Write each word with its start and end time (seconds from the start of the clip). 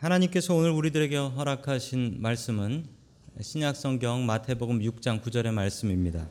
하나님께서 0.00 0.54
오늘 0.54 0.70
우리들에게 0.70 1.16
허락하신 1.16 2.18
말씀은 2.20 2.84
신약 3.40 3.74
성경 3.74 4.24
마태복음 4.26 4.78
6장 4.78 5.20
9절의 5.20 5.52
말씀입니다. 5.52 6.28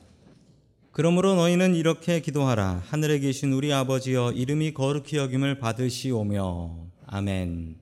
그러므로 0.93 1.35
너희는 1.35 1.75
이렇게 1.75 2.21
기도하라 2.21 2.83
하늘에 2.85 3.19
계신 3.19 3.51
우리 3.51 3.73
아버지여 3.73 4.31
이름이 4.31 4.73
거룩히 4.73 5.17
여김을 5.17 5.59
받으시오며 5.59 6.77
아멘. 7.07 7.75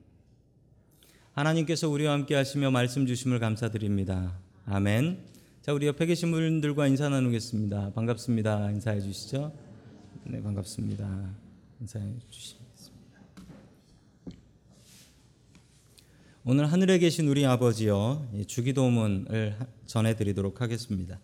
하나님께서 1.34 1.88
우리와 1.88 2.14
함께 2.14 2.34
하시며 2.34 2.72
말씀 2.72 3.06
주심을 3.06 3.38
감사드립니다. 3.38 4.36
아멘. 4.64 5.20
자, 5.62 5.72
우리 5.72 5.86
옆에 5.86 6.06
계신 6.06 6.32
분들과 6.32 6.88
인사 6.88 7.08
나누겠습니다. 7.08 7.92
반갑습니다. 7.94 8.72
인사해 8.72 9.00
주시죠. 9.00 9.52
네, 10.24 10.42
반갑습니다. 10.42 11.30
인사해 11.80 12.04
주시겠습니다. 12.28 12.66
오늘 16.48 16.70
하늘에 16.70 16.98
계신 16.98 17.26
우리 17.26 17.44
아버지여 17.44 18.28
주기도문을 18.46 19.56
전해드리도록 19.86 20.60
하겠습니다. 20.60 21.18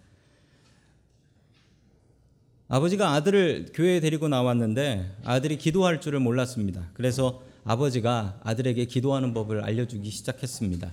아버지가 2.67 3.13
아들을 3.13 3.67
교회에 3.73 4.01
데리고 4.01 4.27
나왔는데 4.27 5.19
아들이 5.23 5.59
기도할 5.59 6.01
줄을 6.01 6.19
몰랐습니다. 6.19 6.91
그래서 6.95 7.41
아버지가 7.63 8.41
아들에게 8.43 8.85
기도하는 8.87 9.33
법을 9.33 9.63
알려주기 9.63 10.11
시작했습니다. 10.11 10.91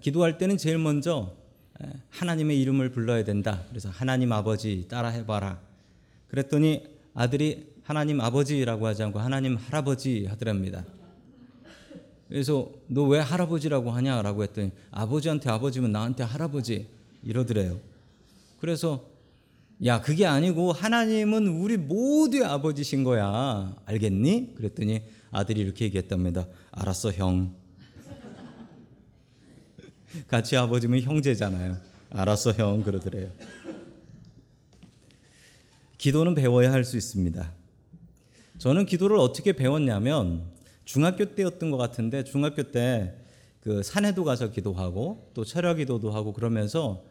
기도할 0.00 0.38
때는 0.38 0.56
제일 0.56 0.78
먼저 0.78 1.36
하나님의 2.08 2.58
이름을 2.62 2.92
불러야 2.92 3.24
된다. 3.24 3.62
그래서 3.68 3.90
하나님 3.90 4.32
아버지 4.32 4.86
따라 4.88 5.10
해봐라. 5.10 5.60
그랬더니 6.28 6.84
아들이 7.12 7.66
하나님 7.82 8.22
아버지라고 8.22 8.86
하지 8.86 9.02
않고 9.02 9.18
하나님 9.18 9.56
할아버지 9.56 10.24
하더랍니다. 10.24 10.82
그래서 12.30 12.70
너 12.86 13.06
왜 13.08 13.18
할아버지라고 13.18 13.90
하냐라고 13.90 14.42
했더니 14.44 14.70
아버지한테 14.92 15.50
아버지면 15.50 15.90
나한테 15.92 16.22
할아버지 16.22 16.86
이러더래요. 17.24 17.78
그래서 18.60 19.04
야 19.84 20.00
그게 20.00 20.26
아니고 20.26 20.72
하나님은 20.72 21.48
우리 21.48 21.76
모두의 21.76 22.44
아버지신 22.44 23.02
거야 23.02 23.74
알겠니? 23.84 24.54
그랬더니 24.54 25.02
아들이 25.32 25.60
이렇게 25.60 25.86
얘기했답니다. 25.86 26.46
알았어 26.70 27.10
형. 27.12 27.54
같이 30.28 30.56
아버지면 30.56 31.00
형제잖아요. 31.00 31.76
알았어 32.10 32.52
형 32.52 32.82
그러더래요. 32.82 33.30
기도는 35.98 36.34
배워야 36.34 36.72
할 36.72 36.84
수 36.84 36.96
있습니다. 36.96 37.52
저는 38.58 38.86
기도를 38.86 39.16
어떻게 39.16 39.52
배웠냐면 39.54 40.44
중학교 40.84 41.34
때였던 41.34 41.70
것 41.70 41.76
같은데 41.76 42.24
중학교 42.24 42.62
때 42.64 43.20
그 43.60 43.82
산에도 43.82 44.24
가서 44.24 44.50
기도하고 44.50 45.30
또 45.34 45.44
철야 45.44 45.74
기도도 45.74 46.10
하고 46.10 46.32
그러면서 46.32 47.04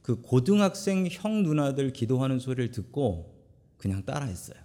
그 0.00 0.20
고등학생 0.20 1.06
형 1.10 1.42
누나들 1.42 1.92
기도하는 1.92 2.38
소리를 2.38 2.70
듣고 2.70 3.38
그냥 3.76 4.04
따라했어요. 4.04 4.56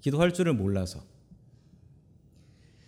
기도할 0.00 0.34
줄을 0.34 0.52
몰라서. 0.52 1.02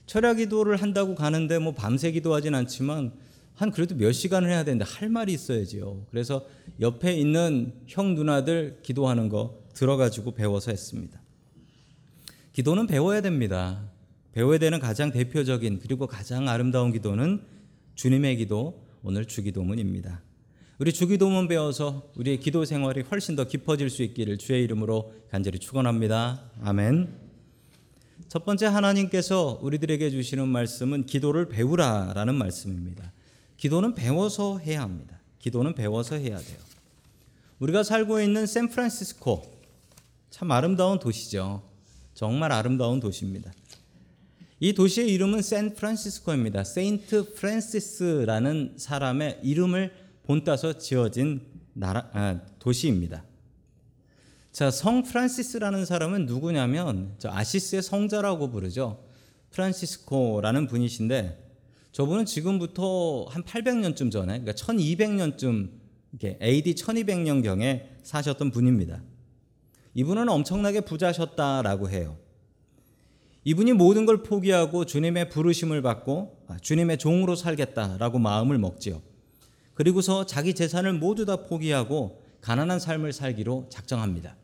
철야 0.07 0.35
기도를 0.35 0.77
한다고 0.77 1.15
가는데 1.15 1.59
뭐 1.59 1.73
밤새 1.73 2.11
기도하진 2.11 2.55
않지만 2.55 3.13
한 3.55 3.71
그래도 3.71 3.95
몇 3.95 4.11
시간을 4.11 4.51
해야 4.51 4.65
되는데 4.65 4.85
할 4.85 5.09
말이 5.09 5.33
있어야지요. 5.33 6.07
그래서 6.11 6.47
옆에 6.81 7.15
있는 7.15 7.73
형 7.87 8.15
누나들 8.15 8.81
기도하는 8.83 9.29
거 9.29 9.63
들어가지고 9.75 10.33
배워서 10.33 10.73
했습니다. 10.73 11.21
기도는 12.53 12.89
배워야 12.89 13.21
됩니다. 13.21 13.89
배워야 14.33 14.59
되는 14.59 14.79
가장 14.79 15.11
대표적인 15.11 15.81
그리고 15.81 16.07
가장 16.07 16.49
아름다운 16.49 16.93
기도는 16.93 17.43
주님의 17.97 18.37
기도, 18.37 18.87
오늘 19.03 19.25
주기도문입니다. 19.25 20.23
우리 20.79 20.93
주기도문 20.93 21.49
배워서 21.49 22.11
우리의 22.17 22.41
기도 22.41 22.65
생활이 22.65 23.03
훨씬 23.03 23.37
더 23.37 23.45
깊어질 23.45 23.91
수 23.91 24.03
있기를 24.03 24.39
주의 24.39 24.63
이름으로 24.65 25.13
간절히 25.31 25.59
축원합니다. 25.59 26.51
아멘. 26.63 27.31
첫 28.29 28.45
번째 28.45 28.67
하나님께서 28.67 29.59
우리들에게 29.63 30.09
주시는 30.11 30.49
말씀은 30.49 31.07
기도를 31.07 31.49
배우라라는 31.49 32.35
말씀입니다. 32.37 33.13
기도는 33.57 33.95
배워서 33.95 34.59
해야 34.59 34.83
합니다. 34.83 35.21
기도는 35.41 35.75
배워서 35.75 36.15
해야 36.15 36.39
돼요. 36.39 36.59
우리가 37.59 37.83
살고 37.83 38.21
있는 38.21 38.47
샌프란시스코 38.47 39.43
참 40.31 40.51
아름다운 40.51 40.99
도시죠. 40.99 41.63
정말 42.15 42.53
아름다운 42.53 43.01
도시입니다. 43.01 43.53
이 44.63 44.75
도시의 44.75 45.11
이름은 45.15 45.41
샌프란시스코입니다. 45.41 46.65
세인트 46.65 47.33
프란시스라는 47.33 48.75
사람의 48.77 49.41
이름을 49.43 49.91
본따서 50.25 50.77
지어진 50.77 51.41
나라, 51.73 52.11
아, 52.13 52.41
도시입니다. 52.59 53.25
자, 54.53 54.71
성 54.71 55.03
프란시스라는 55.03 55.87
사람은 55.87 56.27
누구냐면 56.27 57.15
저 57.19 57.31
아시시의 57.31 57.81
성자라고 57.81 58.51
부르죠. 58.51 59.03
프란시스코라는 59.49 60.67
분이신데 60.67 61.53
저분은 61.93 62.27
지금부터 62.27 63.25
한 63.31 63.43
800년쯤 63.43 64.13
전에, 64.13 64.41
그러니까 64.41 64.53
1200년쯤 64.53 65.71
이렇게 66.13 66.39
AD 66.43 66.75
1200년경에 66.75 67.85
사셨던 68.03 68.51
분입니다. 68.51 69.03
이분은 69.95 70.29
엄청나게 70.29 70.83
부자셨다라고 70.83 71.89
해요. 71.89 72.19
이분이 73.45 73.73
모든 73.73 74.07
걸 74.07 74.23
포기하고 74.23 74.85
주님의 74.85 75.31
부르심을 75.31 75.83
받고 75.83 76.45
아, 76.49 76.59
주님의 76.59 76.99
종으로 76.99 77.35
살겠다라고 77.37 78.19
마음을 78.19 78.59
먹지요. 78.59 79.03
그리고서 79.75 80.27
자기 80.27 80.55
재산을 80.55 80.93
모두 80.93 81.25
다 81.25 81.37
포기하고 81.37 82.21
가난한 82.43 82.81
삶을 82.81 83.13
살기로 83.13 83.69
작정합니다. 83.71 84.37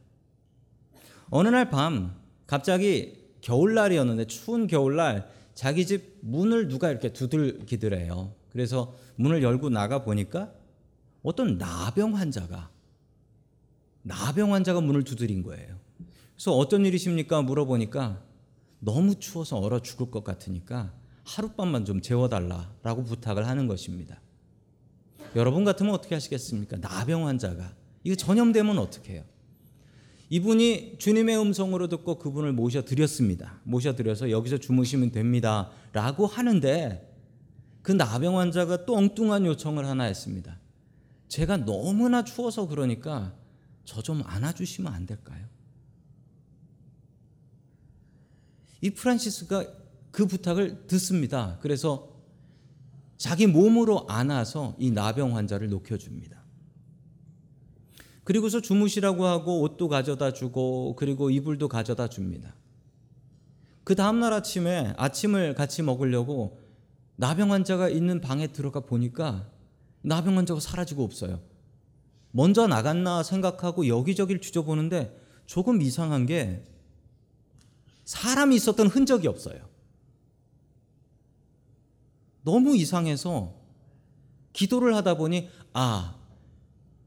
어느 1.30 1.48
날 1.48 1.70
밤 1.70 2.14
갑자기 2.46 3.24
겨울날이었는데 3.42 4.26
추운 4.26 4.66
겨울날 4.66 5.28
자기 5.54 5.86
집 5.86 6.18
문을 6.20 6.68
누가 6.68 6.90
이렇게 6.90 7.12
두들기더래요. 7.12 8.32
그래서 8.50 8.94
문을 9.16 9.42
열고 9.42 9.68
나가 9.70 10.04
보니까 10.04 10.52
어떤 11.22 11.58
나병 11.58 12.16
환자가 12.16 12.70
나병 14.02 14.54
환자가 14.54 14.80
문을 14.80 15.04
두드린 15.04 15.42
거예요. 15.42 15.76
그래서 16.34 16.52
어떤 16.56 16.86
일이십니까? 16.86 17.42
물어보니까 17.42 18.22
너무 18.78 19.18
추워서 19.18 19.58
얼어 19.58 19.80
죽을 19.80 20.10
것 20.10 20.24
같으니까 20.24 20.92
하룻밤만 21.24 21.84
좀 21.84 22.00
재워달라라고 22.00 23.04
부탁을 23.04 23.46
하는 23.46 23.66
것입니다. 23.66 24.20
여러분 25.34 25.64
같으면 25.64 25.94
어떻게 25.94 26.14
하시겠습니까? 26.14 26.76
나병 26.78 27.26
환자가 27.26 27.74
이거 28.04 28.14
전염되면 28.14 28.78
어떻게 28.78 29.14
해요? 29.14 29.24
이분이 30.28 30.96
주님의 30.98 31.38
음성으로 31.38 31.88
듣고 31.88 32.18
그분을 32.18 32.52
모셔 32.52 32.82
드렸습니다. 32.82 33.60
모셔 33.64 33.94
드려서 33.94 34.30
여기서 34.30 34.58
주무시면 34.58 35.12
됩니다라고 35.12 36.26
하는데 36.26 37.12
그 37.82 37.92
나병 37.92 38.38
환자가 38.38 38.84
또 38.86 38.96
엉뚱한 38.96 39.46
요청을 39.46 39.86
하나 39.86 40.04
했습니다. 40.04 40.58
제가 41.28 41.58
너무나 41.58 42.24
추워서 42.24 42.66
그러니까 42.66 43.34
저 43.84 44.02
좀 44.02 44.22
안아주시면 44.24 44.92
안 44.92 45.06
될까요? 45.06 45.46
이 48.80 48.90
프란시스가 48.90 49.64
그 50.10 50.26
부탁을 50.26 50.86
듣습니다. 50.86 51.58
그래서 51.60 52.16
자기 53.16 53.46
몸으로 53.46 54.06
안아서 54.08 54.74
이 54.78 54.90
나병 54.90 55.36
환자를 55.36 55.68
녹여줍니다. 55.68 56.44
그리고서 58.24 58.60
주무시라고 58.60 59.24
하고 59.24 59.60
옷도 59.60 59.88
가져다 59.88 60.32
주고 60.32 60.96
그리고 60.96 61.30
이불도 61.30 61.68
가져다 61.68 62.08
줍니다. 62.08 62.54
그 63.84 63.94
다음날 63.94 64.32
아침에 64.32 64.94
아침을 64.96 65.54
같이 65.54 65.82
먹으려고 65.82 66.60
나병 67.16 67.52
환자가 67.52 67.88
있는 67.88 68.20
방에 68.20 68.48
들어가 68.48 68.80
보니까 68.80 69.48
나병 70.02 70.36
환자가 70.36 70.60
사라지고 70.60 71.04
없어요. 71.04 71.40
먼저 72.32 72.66
나갔나 72.66 73.22
생각하고 73.22 73.86
여기저기를 73.86 74.40
뒤져보는데 74.40 75.16
조금 75.46 75.80
이상한 75.80 76.26
게 76.26 76.64
사람이 78.06 78.56
있었던 78.56 78.86
흔적이 78.86 79.28
없어요. 79.28 79.68
너무 82.42 82.76
이상해서 82.76 83.54
기도를 84.52 84.94
하다 84.94 85.16
보니 85.16 85.50
아 85.72 86.16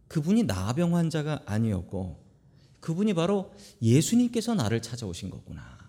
그분이 0.09 0.43
나병 0.43 0.95
환자가 0.95 1.41
아니었고 1.45 2.23
그분이 2.81 3.13
바로 3.13 3.53
예수님께서 3.81 4.53
나를 4.53 4.81
찾아오신 4.81 5.29
거구나. 5.29 5.79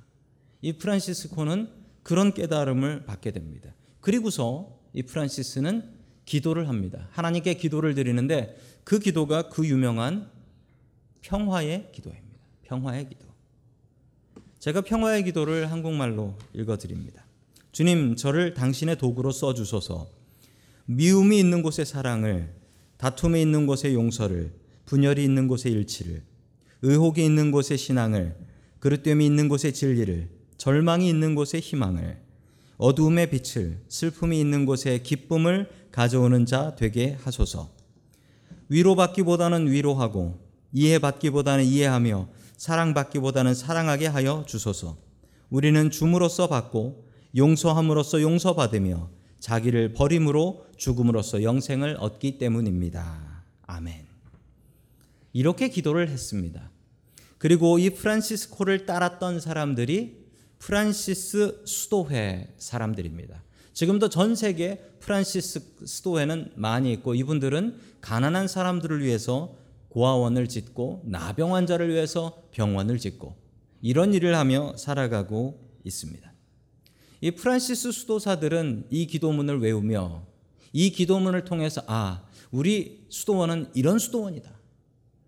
이 0.62 0.73
프란시스코는 0.75 1.71
그런 2.03 2.33
깨달음을 2.33 3.05
받게 3.05 3.33
됩니다. 3.33 3.75
그리고서 4.01 4.79
이 4.93 5.03
프란시스는 5.03 5.99
기도를 6.25 6.69
합니다. 6.69 7.09
하나님께 7.11 7.55
기도를 7.55 7.95
드리는데 7.95 8.57
그 8.85 8.99
기도가 8.99 9.49
그 9.49 9.67
유명한 9.67 10.31
평화의 11.23 11.91
기도입니다. 11.93 12.39
평화의 12.62 13.09
기도. 13.09 13.30
제가 14.61 14.83
평화의 14.83 15.25
기도를 15.25 15.73
한국말로 15.73 16.35
읽어 16.53 16.77
드립니다. 16.77 17.25
주님, 17.73 18.15
저를 18.15 18.53
당신의 18.53 18.99
도구로 18.99 19.33
써 19.33 19.55
주소서. 19.55 20.07
미움이 20.85 21.39
있는 21.39 21.62
곳에 21.62 21.83
사랑을, 21.87 22.53
다툼이 22.99 23.41
있는 23.41 23.67
곳에 23.67 23.95
용서를, 23.95 24.53
분열이 24.85 25.25
있는 25.25 25.49
곳에 25.49 25.71
일치를, 25.71 26.23
의혹이 26.83 27.25
있는 27.25 27.51
곳에 27.53 27.79
신앙을, 27.79 28.37
그릇됨이 28.81 29.25
있는 29.25 29.49
곳에 29.49 29.73
진리를, 29.73 30.29
절망이 30.59 31.09
있는 31.09 31.35
곳에 31.35 31.59
희망을, 31.59 32.21
어두움의 32.77 33.31
빛을, 33.31 33.79
슬픔이 33.89 34.39
있는 34.39 34.67
곳에 34.67 34.99
기쁨을 34.99 35.71
가져오는 35.91 36.45
자 36.45 36.75
되게 36.77 37.17
하소서. 37.23 37.71
위로받기보다는 38.69 39.71
위로하고, 39.71 40.39
이해받기보다는 40.75 41.65
이해하며, 41.65 42.40
사랑받기보다는 42.61 43.55
사랑하게 43.55 44.07
하여 44.07 44.45
주소서. 44.47 44.99
우리는 45.49 45.91
줌으로써 45.91 46.47
받고, 46.47 47.07
용서함으로써 47.35 48.21
용서받으며, 48.21 49.09
자기를 49.39 49.95
버림으로 49.95 50.67
죽음으로써 50.77 51.43
영생을 51.43 51.97
얻기 51.99 52.37
때문입니다. 52.37 53.45
아멘. 53.62 54.05
이렇게 55.33 55.71
기도를 55.71 56.11
했습니다. 56.11 56.71
그리고 57.39 57.79
이 57.79 57.89
프란시스코를 57.89 58.85
따랐던 58.85 59.41
사람들이 59.41 60.27
프란시스 60.59 61.62
수도회 61.65 62.57
사람들입니다. 62.59 63.43
지금도 63.73 64.11
전 64.11 64.37
세계 64.37 64.77
프란시스 65.01 65.87
수도회는 65.87 66.53
많이 66.57 66.93
있고 66.93 67.15
이분들은 67.15 67.79
가난한 68.03 68.49
사람들을 68.49 69.03
위해서 69.03 69.57
고아원을 69.91 70.49
짓고 70.49 71.03
나병 71.05 71.55
환자를 71.55 71.91
위해서 71.91 72.43
병원을 72.53 72.99
짓고 72.99 73.37
이런 73.83 74.15
일을 74.15 74.37
하며 74.37 74.77
살아가고 74.77 75.59
있습니다. 75.85 76.33
이 77.23 77.31
프란시스 77.33 77.93
수도사들은 77.93 78.87
이 78.91 79.07
기도문을 79.07 79.61
외우며 79.61 80.27
이 80.73 80.91
기도문을 80.91 81.45
통해서 81.45 81.83
아, 81.87 82.25
우리 82.51 83.05
수도원은 83.09 83.71
이런 83.75 83.99
수도원이다. 83.99 84.59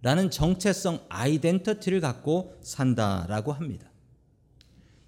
라는 0.03 0.31
정체성 0.31 1.01
아이덴티티를 1.09 2.01
갖고 2.01 2.57
산다라고 2.63 3.53
합니다. 3.53 3.91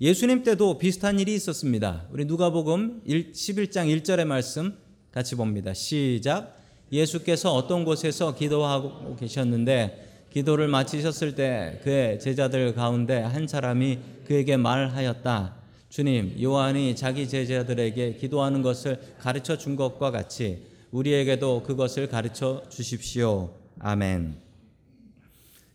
예수님 0.01 0.45
때도 0.45 0.79
비슷한 0.79 1.19
일이 1.19 1.35
있었습니다. 1.35 2.07
우리 2.11 2.25
누가복음 2.25 3.03
11장 3.05 4.03
1절의 4.03 4.25
말씀 4.25 4.77
같이 5.11 5.35
봅니다. 5.35 5.75
시작. 5.75 6.64
예수께서 6.93 7.55
어떤 7.55 7.85
곳에서 7.85 8.35
기도하고 8.35 9.17
계셨는데 9.17 10.29
기도를 10.33 10.69
마치셨을 10.69 11.35
때 11.35 11.81
그의 11.85 12.19
제자들 12.19 12.75
가운데 12.75 13.21
한 13.21 13.47
사람이 13.47 13.99
그에게 14.27 14.57
말하였다. 14.57 15.57
주님, 15.89 16.37
요한이 16.43 16.97
자기 16.97 17.29
제자들에게 17.29 18.17
기도하는 18.17 18.63
것을 18.63 19.01
가르쳐 19.21 19.57
준 19.57 19.77
것과 19.77 20.11
같이 20.11 20.67
우리에게도 20.91 21.63
그것을 21.63 22.09
가르쳐 22.09 22.65
주십시오. 22.69 23.55
아멘. 23.79 24.43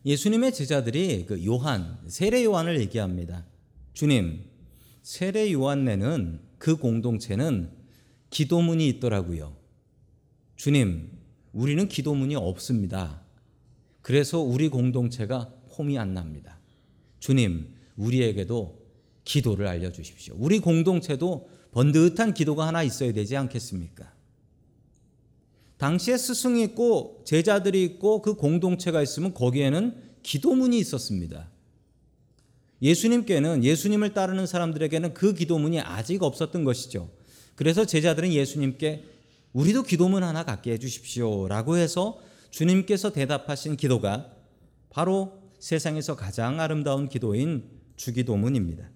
예수님의 0.05 0.53
제자들이 0.53 1.25
그 1.25 1.45
요한, 1.45 1.97
세례 2.07 2.43
요한을 2.43 2.79
얘기합니다. 2.81 3.45
주님, 3.93 4.43
세례 5.03 5.51
요한네는 5.53 6.39
그 6.57 6.75
공동체는 6.75 7.71
기도문이 8.29 8.87
있더라고요. 8.89 9.58
주님, 10.59 11.09
우리는 11.53 11.87
기도문이 11.87 12.35
없습니다. 12.35 13.21
그래서 14.01 14.41
우리 14.41 14.67
공동체가 14.67 15.53
폼이 15.71 15.97
안 15.97 16.13
납니다. 16.13 16.59
주님, 17.21 17.73
우리에게도 17.95 18.77
기도를 19.23 19.67
알려주십시오. 19.67 20.35
우리 20.37 20.59
공동체도 20.59 21.49
번듯한 21.71 22.33
기도가 22.33 22.67
하나 22.67 22.83
있어야 22.83 23.13
되지 23.13 23.37
않겠습니까? 23.37 24.13
당시에 25.77 26.17
스승이 26.17 26.61
있고 26.63 27.21
제자들이 27.23 27.81
있고 27.85 28.21
그 28.21 28.33
공동체가 28.33 29.01
있으면 29.01 29.33
거기에는 29.33 29.95
기도문이 30.23 30.77
있었습니다. 30.77 31.49
예수님께는 32.81 33.63
예수님을 33.63 34.13
따르는 34.13 34.45
사람들에게는 34.45 35.13
그 35.13 35.33
기도문이 35.33 35.79
아직 35.79 36.21
없었던 36.21 36.65
것이죠. 36.65 37.09
그래서 37.55 37.85
제자들은 37.85 38.33
예수님께 38.33 39.18
우리도 39.53 39.83
기도문 39.83 40.23
하나 40.23 40.43
갖게 40.43 40.73
해 40.73 40.77
주십시오라고 40.77 41.77
해서 41.77 42.19
주님께서 42.51 43.11
대답하신 43.11 43.75
기도가 43.75 44.31
바로 44.89 45.39
세상에서 45.59 46.15
가장 46.15 46.59
아름다운 46.59 47.09
기도인 47.09 47.63
주기도문입니다. 47.95 48.89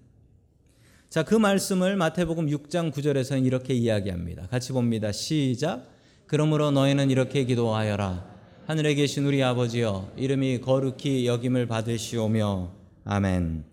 자, 1.10 1.22
그 1.22 1.34
말씀을 1.34 1.96
마태복음 1.96 2.46
6장 2.46 2.92
9절에서는 2.92 3.46
이렇게 3.46 3.74
이야기합니다. 3.74 4.48
같이 4.48 4.72
봅니다. 4.72 5.12
시작. 5.12 5.88
그러므로 6.26 6.70
너희는 6.70 7.10
이렇게 7.10 7.44
기도하여라. 7.44 8.34
하늘에 8.66 8.94
계신 8.94 9.26
우리 9.26 9.42
아버지여, 9.42 10.14
이름이 10.16 10.62
거룩히 10.62 11.26
여김을 11.26 11.66
받으시오며, 11.66 12.72
아멘. 13.04 13.64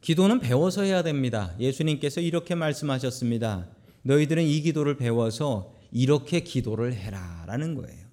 기도는 0.00 0.40
배워서 0.40 0.82
해야 0.82 1.02
됩니다. 1.02 1.54
예수님께서 1.60 2.20
이렇게 2.20 2.54
말씀하셨습니다. 2.54 3.68
너희들은 4.02 4.42
이 4.44 4.60
기도를 4.62 4.96
배워서 4.96 5.74
이렇게 5.92 6.40
기도를 6.40 6.94
해라. 6.94 7.44
라는 7.46 7.74
거예요. 7.74 8.06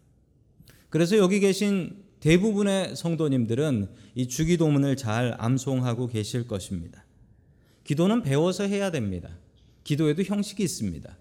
그래서 0.89 1.17
여기 1.17 1.39
계신 1.39 2.03
대부분의 2.19 2.95
성도님들은 2.95 3.89
이 4.15 4.27
주기도문을 4.27 4.97
잘 4.97 5.35
암송하고 5.37 6.07
계실 6.07 6.47
것입니다. 6.47 7.05
기도는 7.83 8.23
배워서 8.23 8.63
해야 8.63 8.89
됩니다. 8.89 9.29
기도에도 9.83 10.23
형식이 10.23 10.63
있습니다. 10.63 11.17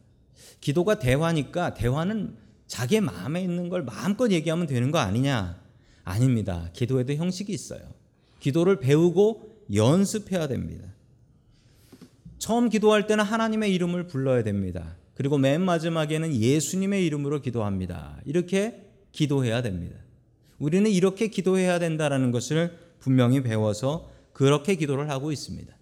기도가 0.60 0.98
대화니까 0.98 1.74
대화는 1.74 2.36
자기 2.66 3.00
마음에 3.00 3.42
있는 3.42 3.69
걸 3.69 3.82
마음껏 3.82 4.30
얘기하면 4.32 4.66
되는 4.66 4.90
거 4.90 4.98
아니냐? 4.98 5.62
아닙니다. 6.04 6.70
기도에도 6.72 7.12
형식이 7.14 7.52
있어요. 7.52 7.82
기도를 8.40 8.80
배우고 8.80 9.66
연습해야 9.74 10.48
됩니다. 10.48 10.95
처음 12.38 12.68
기도할 12.68 13.06
때는 13.06 13.24
하나님의 13.24 13.74
이름을 13.74 14.06
불러야 14.06 14.42
됩니다. 14.42 14.96
그리고 15.14 15.38
맨 15.38 15.62
마지막에는 15.62 16.34
예수님의 16.34 17.06
이름으로 17.06 17.40
기도합니다. 17.40 18.20
이렇게 18.24 18.84
기도해야 19.12 19.62
됩니다. 19.62 19.96
우리는 20.58 20.90
이렇게 20.90 21.28
기도해야 21.28 21.78
된다라는 21.78 22.32
것을 22.32 22.76
분명히 22.98 23.42
배워서 23.42 24.10
그렇게 24.32 24.74
기도를 24.74 25.08
하고 25.08 25.32
있습니다. 25.32 25.74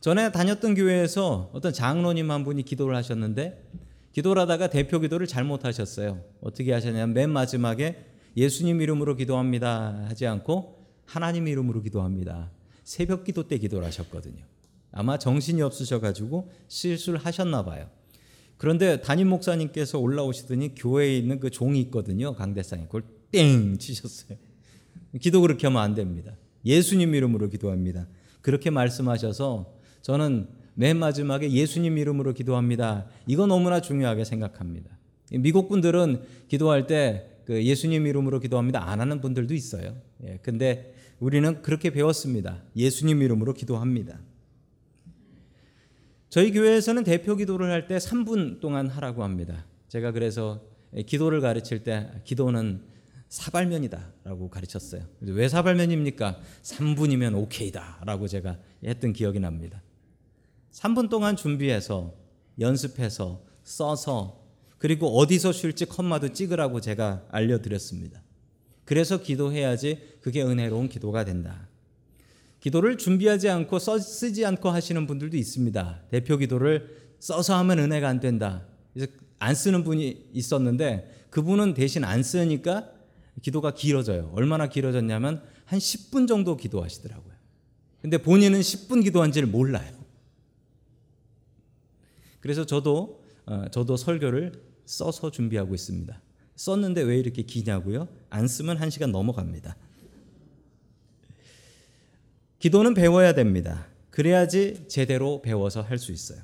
전에 0.00 0.32
다녔던 0.32 0.74
교회에서 0.74 1.50
어떤 1.52 1.72
장로님 1.72 2.30
한 2.30 2.44
분이 2.44 2.64
기도를 2.64 2.96
하셨는데 2.96 3.64
기도를 4.12 4.42
하다가 4.42 4.70
대표 4.70 4.98
기도를 5.00 5.26
잘못하셨어요. 5.26 6.20
어떻게 6.40 6.72
하셨냐면 6.72 7.14
맨 7.14 7.30
마지막에 7.30 8.04
예수님 8.36 8.80
이름으로 8.80 9.16
기도합니다 9.16 10.06
하지 10.08 10.26
않고 10.26 10.86
하나님 11.04 11.48
이름으로 11.48 11.82
기도합니다. 11.82 12.50
새벽 12.84 13.24
기도 13.24 13.46
때 13.46 13.58
기도를 13.58 13.86
하셨거든요. 13.86 14.44
아마 14.90 15.18
정신이 15.18 15.62
없으셔가지고 15.62 16.50
실수를 16.68 17.18
하셨나 17.18 17.64
봐요. 17.64 17.88
그런데 18.56 19.00
담임 19.00 19.28
목사님께서 19.28 19.98
올라오시더니 19.98 20.74
교회에 20.74 21.16
있는 21.16 21.38
그 21.38 21.50
종이 21.50 21.80
있거든요. 21.82 22.34
강대상에 22.34 22.84
그걸 22.84 23.04
땡 23.30 23.78
치셨어요. 23.78 24.38
기도 25.20 25.40
그렇게 25.40 25.66
하면 25.66 25.82
안 25.82 25.94
됩니다. 25.94 26.32
예수님 26.64 27.14
이름으로 27.14 27.48
기도합니다. 27.48 28.08
그렇게 28.40 28.70
말씀하셔서 28.70 29.74
저는 30.02 30.48
맨 30.74 30.96
마지막에 30.96 31.50
예수님 31.50 31.98
이름으로 31.98 32.34
기도합니다. 32.34 33.06
이거 33.26 33.46
너무나 33.46 33.80
중요하게 33.80 34.24
생각합니다. 34.24 34.90
미국 35.30 35.68
분들은 35.68 36.22
기도할 36.48 36.86
때 36.86 37.38
그 37.48 37.64
예수님 37.64 38.06
이름으로 38.06 38.40
기도합니다. 38.40 38.90
안 38.90 39.00
하는 39.00 39.22
분들도 39.22 39.54
있어요. 39.54 39.96
예, 40.22 40.38
근데 40.42 40.92
우리는 41.18 41.62
그렇게 41.62 41.88
배웠습니다. 41.88 42.62
예수님 42.76 43.22
이름으로 43.22 43.54
기도합니다. 43.54 44.20
저희 46.28 46.52
교회에서는 46.52 47.04
대표 47.04 47.36
기도를 47.36 47.70
할 47.70 47.86
때 47.86 47.96
3분 47.96 48.60
동안 48.60 48.88
하라고 48.88 49.24
합니다. 49.24 49.64
제가 49.88 50.12
그래서 50.12 50.60
기도를 51.06 51.40
가르칠 51.40 51.82
때 51.84 52.10
기도는 52.24 52.82
사발면이다라고 53.28 54.48
가르쳤어요. 54.50 55.02
왜 55.20 55.48
사발면입니까? 55.48 56.38
3분이면 56.62 57.34
오케이다라고 57.36 58.26
제가 58.28 58.58
했던 58.84 59.12
기억이 59.12 59.38
납니다. 59.40 59.82
3분 60.72 61.08
동안 61.10 61.36
준비해서 61.36 62.14
연습해서 62.58 63.42
써서 63.62 64.44
그리고 64.78 65.18
어디서 65.18 65.52
쉴지 65.52 65.86
컴마도 65.86 66.32
찍으라고 66.32 66.80
제가 66.80 67.26
알려드렸습니다. 67.30 68.22
그래서 68.84 69.20
기도해야지 69.20 70.18
그게 70.20 70.42
은혜로운 70.42 70.88
기도가 70.88 71.24
된다. 71.24 71.67
기도를 72.60 72.98
준비하지 72.98 73.48
않고 73.48 73.78
써, 73.78 73.98
쓰지 73.98 74.44
않고 74.44 74.70
하시는 74.70 75.06
분들도 75.06 75.36
있습니다. 75.36 76.02
대표 76.10 76.36
기도를 76.36 77.14
써서 77.20 77.56
하면 77.58 77.78
은혜가 77.78 78.08
안 78.08 78.20
된다. 78.20 78.66
안 79.38 79.54
쓰는 79.54 79.84
분이 79.84 80.30
있었는데 80.32 81.26
그분은 81.30 81.74
대신 81.74 82.04
안 82.04 82.22
쓰니까 82.22 82.90
기도가 83.42 83.72
길어져요. 83.72 84.32
얼마나 84.34 84.68
길어졌냐면 84.68 85.42
한 85.64 85.78
10분 85.78 86.26
정도 86.26 86.56
기도하시더라고요. 86.56 87.34
근데 88.00 88.18
본인은 88.18 88.60
10분 88.60 89.04
기도한지를 89.04 89.48
몰라요. 89.48 89.92
그래서 92.40 92.64
저도 92.64 93.24
어, 93.46 93.64
저도 93.70 93.96
설교를 93.96 94.52
써서 94.84 95.30
준비하고 95.30 95.74
있습니다. 95.74 96.20
썼는데 96.56 97.02
왜 97.02 97.18
이렇게 97.18 97.42
기냐고요? 97.42 98.08
안 98.30 98.48
쓰면 98.48 98.78
한 98.78 98.90
시간 98.90 99.12
넘어갑니다. 99.12 99.76
기도는 102.58 102.94
배워야 102.94 103.34
됩니다. 103.34 103.86
그래야지 104.10 104.86
제대로 104.88 105.42
배워서 105.42 105.80
할 105.82 105.98
수 105.98 106.12
있어요. 106.12 106.40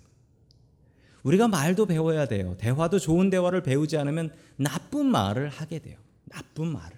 우리가 1.22 1.48
말도 1.48 1.86
배워야 1.86 2.26
돼요. 2.26 2.54
대화도 2.58 2.98
좋은 2.98 3.30
대화를 3.30 3.62
배우지 3.62 3.96
않으면 3.96 4.30
나쁜 4.56 5.06
말을 5.06 5.48
하게 5.48 5.78
돼요. 5.78 5.98
나쁜 6.26 6.68
말을. 6.68 6.96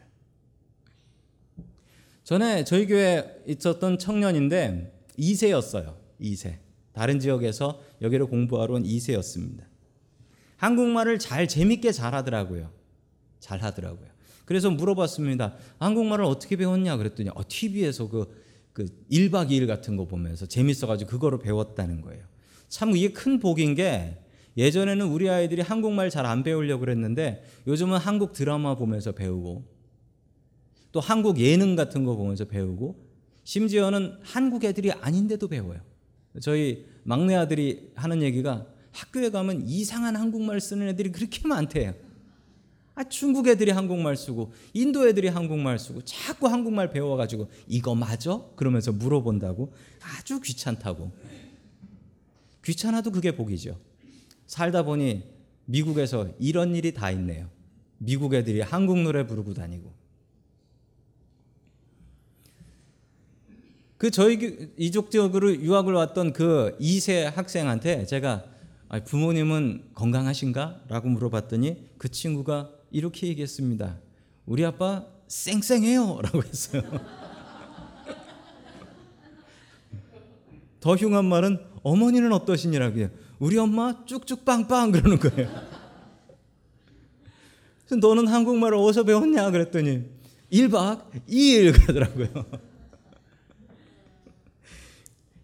전에 2.25 2.65
저희 2.65 2.87
교회에 2.87 3.25
있었던 3.47 3.99
청년인데 3.99 4.93
2세였어요. 5.17 5.95
2세. 6.21 6.59
다른 6.93 7.21
지역에서 7.21 7.81
여기를 8.03 8.27
공부하러 8.27 8.75
온 8.75 8.83
2세였습니다. 8.83 9.63
한국말을 10.57 11.21
잘 11.21 11.47
재밌게 11.47 11.93
잘하더라고요. 11.93 12.73
잘하더라고요. 13.39 14.09
그래서 14.45 14.71
물어봤습니다. 14.71 15.57
한국말을 15.79 16.25
어떻게 16.25 16.57
배웠냐 16.57 16.97
그랬더니 16.97 17.31
어, 17.35 17.43
TV에서 17.47 18.09
그, 18.09 18.45
그 18.77 18.85
1박 19.11 19.49
2일 19.49 19.67
같은 19.67 19.97
거 19.97 20.05
보면서 20.07 20.45
재밌어가지고 20.45 21.11
그거를 21.11 21.39
배웠다는 21.39 22.03
거예요. 22.03 22.23
참 22.69 22.95
이게 22.95 23.11
큰 23.11 23.41
복인 23.41 23.75
게 23.75 24.19
예전에는 24.59 25.07
우리 25.07 25.31
아이들이 25.31 25.63
한국말 25.63 26.11
잘 26.11 26.27
안 26.27 26.43
배우려고 26.43 26.81
그랬는데 26.81 27.43
요즘은 27.67 27.97
한국 27.97 28.35
드라마 28.35 28.75
보면서 28.77 29.13
배우고 29.13 29.65
또 30.93 31.01
한국 31.01 31.41
예능 31.41 31.75
같은 31.75 32.05
거 32.05 32.17
보면서 32.17 32.45
배우고 32.45 33.03
심지어는 33.45 34.19
한국 34.21 34.63
애들이 34.63 34.93
아닌데도 34.93 35.49
배워요. 35.49 35.81
저희 36.43 36.85
막내 37.03 37.35
아들이 37.35 37.93
하는 37.95 38.21
얘기가 38.21 38.67
학교에 38.93 39.31
가면 39.31 39.63
이상한 39.67 40.17
한국말 40.17 40.61
쓰는 40.61 40.87
애들이 40.89 41.11
그렇게 41.13 41.49
많대요. 41.49 41.95
아, 42.97 43.05
중국 43.05 43.47
애들이 43.47 43.71
한국말 43.71 44.17
쓰고 44.17 44.55
인도 44.73 45.07
애들이 45.07 45.29
한국말 45.29 45.79
쓰고 45.79 46.03
자꾸 46.03 46.49
한국말 46.49 46.91
배워가지고 46.91 47.51
이거 47.69 47.95
맞아? 47.95 48.43
그러면서 48.57 48.91
물어본다고 48.91 49.71
아주 50.01 50.41
귀찮다고. 50.41 51.13
귀찮아도 52.65 53.13
그게 53.13 53.37
복이죠. 53.37 53.79
살다 54.47 54.83
보니 54.85 55.25
미국에서 55.67 56.31
이런 56.39 56.75
일이 56.75 56.95
다 56.95 57.11
있네요. 57.11 57.51
미국 57.99 58.33
애들이 58.33 58.63
한국 58.63 58.99
노래 59.03 59.27
부르고 59.27 59.53
다니고. 59.53 59.93
그 63.99 64.11
저희 64.11 64.71
이족 64.79 65.11
지역으로 65.11 65.55
유학을 65.57 65.93
왔던 65.93 66.33
그 66.33 66.77
2세 66.81 67.25
학생한테 67.25 68.07
제가 68.07 68.45
부모님은 69.05 69.91
건강하신가? 69.95 70.85
라고 70.89 71.09
물어봤더니 71.11 71.89
그 71.99 72.11
친구가 72.11 72.76
이렇게 72.91 73.27
얘기했습니다. 73.29 73.99
우리 74.47 74.65
아빠 74.65 75.07
쌩쌩해요. 75.29 76.21
라고 76.23 76.43
했어요. 76.43 76.83
더 80.81 80.95
흉한 80.95 81.25
말은 81.25 81.59
어머니는 81.83 82.33
어떠시냐라고 82.33 82.99
해요. 82.99 83.11
우리 83.39 83.59
엄마 83.59 84.05
쭉쭉 84.05 84.45
빵빵 84.45 84.93
그러는 84.93 85.19
거예요. 85.19 85.51
너는 88.01 88.27
한국말을 88.27 88.77
어디서 88.79 89.05
배웠냐 89.05 89.51
그랬더니 89.51 90.05
1박 90.53 91.27
2일 91.29 91.73
그러더라고요. 91.73 92.47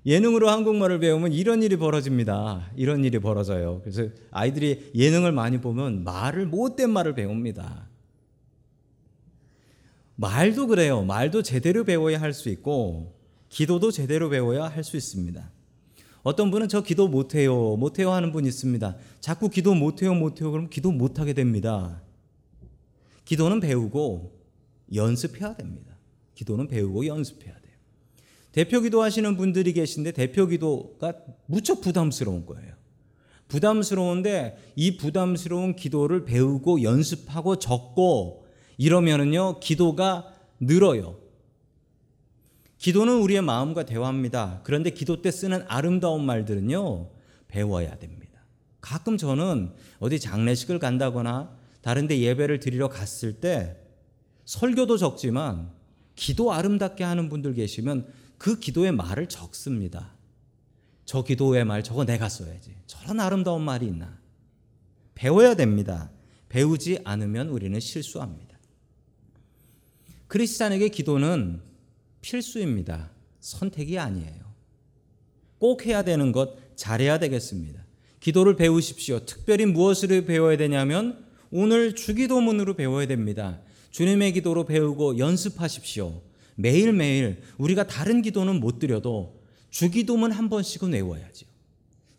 예능으로 0.05 0.51
한국말을 0.51 0.99
배우면 0.99 1.33
이런 1.33 1.63
일이 1.63 1.77
벌어집니다. 1.77 2.71
이런 2.77 3.05
일이 3.05 3.19
벌어져요. 3.19 3.81
그래서 3.83 4.09
아이들이 4.31 4.91
예능을 4.95 5.33
많이 5.33 5.61
보면 5.61 6.03
말을 6.05 6.47
못된 6.47 6.91
말을 6.91 7.15
배웁니다. 7.15 7.89
말도 10.17 10.67
그래요. 10.67 11.03
말도 11.03 11.43
제대로 11.43 11.85
배워야 11.85 12.21
할 12.21 12.33
수 12.33 12.49
있고 12.49 13.15
기도도 13.49 13.91
제대로 13.91 14.29
배워야 14.29 14.65
할 14.65 14.83
수 14.83 14.97
있습니다. 14.97 15.51
어떤 16.23 16.51
분은 16.51 16.69
저 16.69 16.83
기도 16.83 17.09
못해요, 17.09 17.77
못해요 17.77 18.13
하는 18.13 18.31
분 18.33 18.47
있습니다. 18.47 18.97
자꾸 19.21 19.49
기도 19.49 19.75
못해요, 19.75 20.15
못해요 20.15 20.53
그럼 20.53 20.69
기도 20.71 20.93
못하게 20.93 21.33
됩니다. 21.33 22.01
기도는 23.25 23.61
배우고 23.61 24.33
연습해야 24.95 25.55
됩니다. 25.57 25.97
기도는 26.35 26.69
배우고 26.69 27.07
연습해야 27.07 27.53
돼요. 27.55 27.62
대표 28.53 28.81
기도 28.81 29.03
하시는 29.03 29.37
분들이 29.37 29.73
계신데 29.73 30.13
대표 30.13 30.47
기도가 30.47 31.15
무척 31.47 31.81
부담스러운 31.81 32.47
거예요. 32.47 32.75
부담스러운데 33.49 34.73
이 34.77 34.97
부담스러운 34.97 35.75
기도를 35.75 36.25
배우고 36.25 36.83
연습하고 36.83 37.59
적고 37.59 38.47
이러면은요, 38.79 39.61
기도가 39.61 40.33
늘어요. 40.61 41.19
기도는 42.79 43.21
우리의 43.21 43.43
마음과 43.43 43.85
대화합니다. 43.85 44.61
그런데 44.65 44.91
기도 44.91 45.23
때 45.23 45.31
쓰는 45.31 45.65
아름다운 45.69 46.25
말들은요, 46.25 47.11
배워야 47.49 47.97
됩니다. 47.99 48.41
가끔 48.81 49.17
저는 49.17 49.73
어디 49.99 50.19
장례식을 50.19 50.79
간다거나 50.79 51.57
다른데 51.83 52.19
예배를 52.21 52.61
드리러 52.61 52.89
갔을 52.89 53.35
때 53.35 53.77
설교도 54.45 54.97
적지만 54.97 55.71
기도 56.17 56.53
아름답게 56.53 57.05
하는 57.05 57.29
분들 57.29 57.55
계시면 57.55 58.07
그 58.43 58.59
기도의 58.59 58.91
말을 58.91 59.29
적습니다. 59.29 60.11
저 61.05 61.23
기도의 61.23 61.65
말 61.65 61.85
저거 61.85 62.05
내가 62.05 62.29
써야지. 62.29 62.75
저런 62.89 63.21
아름다운 63.21 63.63
말이 63.63 63.87
있나. 63.87 64.19
배워야 65.15 65.55
됩니다. 65.55 66.11
배우지 66.49 66.99
않으면 67.05 67.51
우리는 67.51 67.79
실수합니다. 67.79 68.59
크리스찬에게 70.27 70.89
기도는 70.89 71.63
필수입니다. 72.21 73.11
선택이 73.39 74.01
아니에요. 74.01 74.43
꼭 75.59 75.87
해야 75.87 76.03
되는 76.03 76.33
것 76.33 76.57
잘해야 76.75 77.21
되겠습니다. 77.21 77.87
기도를 78.19 78.57
배우십시오. 78.57 79.21
특별히 79.21 79.67
무엇을 79.67 80.25
배워야 80.25 80.57
되냐면 80.57 81.25
오늘 81.53 81.95
주기도문으로 81.95 82.75
배워야 82.75 83.07
됩니다. 83.07 83.61
주님의 83.93 84.33
기도로 84.33 84.65
배우고 84.65 85.19
연습하십시오. 85.19 86.32
매일매일 86.63 87.43
우리가 87.59 87.87
다른 87.87 88.23
기도는 88.23 88.61
못 88.61 88.79
드려도 88.79 89.43
주기도문 89.71 90.31
한 90.33 90.49
번씩은 90.49 90.93
외워야지요. 90.93 91.49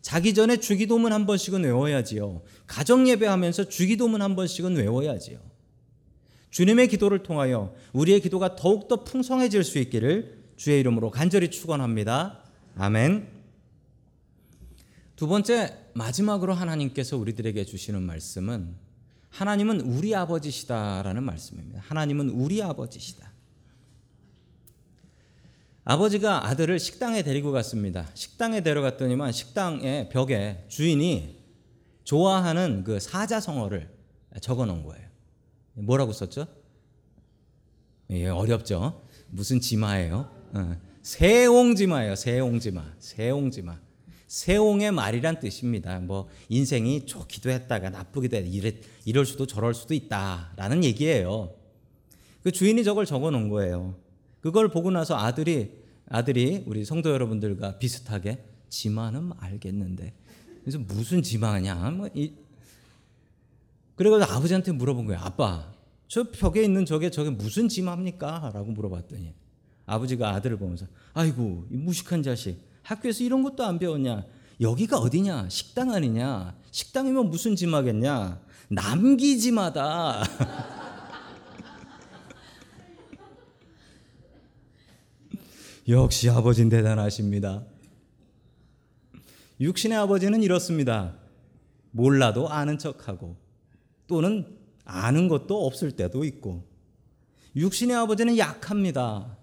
자기 0.02 0.34
전에 0.34 0.58
주기도문 0.58 1.12
한 1.12 1.24
번씩은 1.24 1.64
외워야지요. 1.64 2.42
가정 2.66 3.08
예배하면서 3.08 3.70
주기도문 3.70 4.20
한 4.20 4.36
번씩은 4.36 4.76
외워야지요. 4.76 5.38
주님의 6.50 6.88
기도를 6.88 7.22
통하여 7.22 7.74
우리의 7.94 8.20
기도가 8.20 8.54
더욱더 8.54 9.02
풍성해질 9.02 9.64
수 9.64 9.78
있기를 9.78 10.44
주의 10.56 10.78
이름으로 10.78 11.10
간절히 11.10 11.50
축원합니다. 11.50 12.44
아멘. 12.76 13.26
두 15.16 15.26
번째 15.26 15.76
마지막으로 15.94 16.52
하나님께서 16.52 17.16
우리들에게 17.16 17.64
주시는 17.64 18.02
말씀은 18.02 18.74
하나님은 19.30 19.80
우리 19.80 20.14
아버지시다라는 20.14 21.22
말씀입니다. 21.22 21.80
하나님은 21.82 22.28
우리 22.28 22.62
아버지시다. 22.62 23.33
아버지가 25.84 26.48
아들을 26.48 26.78
식당에 26.78 27.22
데리고 27.22 27.52
갔습니다. 27.52 28.08
식당에 28.14 28.62
데려갔더니만 28.62 29.32
식당의 29.32 30.08
벽에 30.08 30.64
주인이 30.68 31.38
좋아하는 32.04 32.84
그 32.84 32.98
사자성어를 33.00 33.90
적어 34.40 34.64
놓은 34.64 34.82
거예요. 34.82 35.06
뭐라고 35.74 36.12
썼죠? 36.12 36.46
예, 38.10 38.28
어렵죠. 38.28 39.02
무슨 39.28 39.60
지마예요? 39.60 40.30
어, 40.52 40.76
세옹지마예요. 41.02 42.16
세옹지마. 42.16 42.94
세옹지마. 42.98 43.78
세옹의 44.26 44.92
말이란 44.92 45.38
뜻입니다. 45.38 45.98
뭐 46.00 46.28
인생이 46.48 47.06
좋기도 47.06 47.50
했다가 47.50 47.90
나쁘기도 47.90 48.36
했다. 48.36 48.48
이래, 48.48 48.72
이럴 49.04 49.26
수도 49.26 49.46
저럴 49.46 49.74
수도 49.74 49.94
있다라는 49.94 50.82
얘기예요. 50.82 51.54
그 52.42 52.50
주인이 52.50 52.82
저걸 52.84 53.06
적어 53.06 53.30
놓은 53.30 53.48
거예요. 53.48 53.96
그걸 54.44 54.68
보고 54.68 54.90
나서 54.90 55.16
아들이 55.16 55.70
아들이 56.06 56.64
우리 56.66 56.84
성도 56.84 57.08
여러분들과 57.08 57.78
비슷하게 57.78 58.44
지마는 58.68 59.30
알겠는데. 59.38 60.12
그래서 60.60 60.78
무슨 60.80 61.22
지마냐? 61.22 61.74
뭐 61.92 62.10
이, 62.14 62.34
그래가지고 63.96 64.30
아버지한테 64.36 64.72
물어본 64.72 65.06
거예요. 65.06 65.18
아빠 65.22 65.72
저 66.08 66.24
벽에 66.24 66.62
있는 66.62 66.84
저게 66.84 67.10
저게 67.10 67.30
무슨 67.30 67.70
지마입니까? 67.70 68.50
라고 68.52 68.70
물어봤더니 68.72 69.32
아버지가 69.86 70.34
아들을 70.34 70.58
보면서 70.58 70.84
아이고 71.14 71.64
이 71.70 71.76
무식한 71.76 72.22
자식. 72.22 72.60
학교에서 72.82 73.24
이런 73.24 73.42
것도 73.42 73.64
안 73.64 73.78
배웠냐? 73.78 74.26
여기가 74.60 74.98
어디냐? 74.98 75.48
식당 75.48 75.90
아니냐? 75.90 76.54
식당이면 76.70 77.30
무슨 77.30 77.56
지마겠냐? 77.56 78.42
남기지마다 78.68 80.22
역시 85.88 86.30
아버지는 86.30 86.70
대단하십니다. 86.70 87.64
육신의 89.60 89.98
아버지는 89.98 90.42
이렇습니다. 90.42 91.14
몰라도 91.90 92.48
아는 92.48 92.78
척하고 92.78 93.36
또는 94.06 94.56
아는 94.84 95.28
것도 95.28 95.66
없을 95.66 95.92
때도 95.92 96.24
있고 96.24 96.64
육신의 97.54 97.96
아버지는 97.96 98.38
약합니다. 98.38 99.36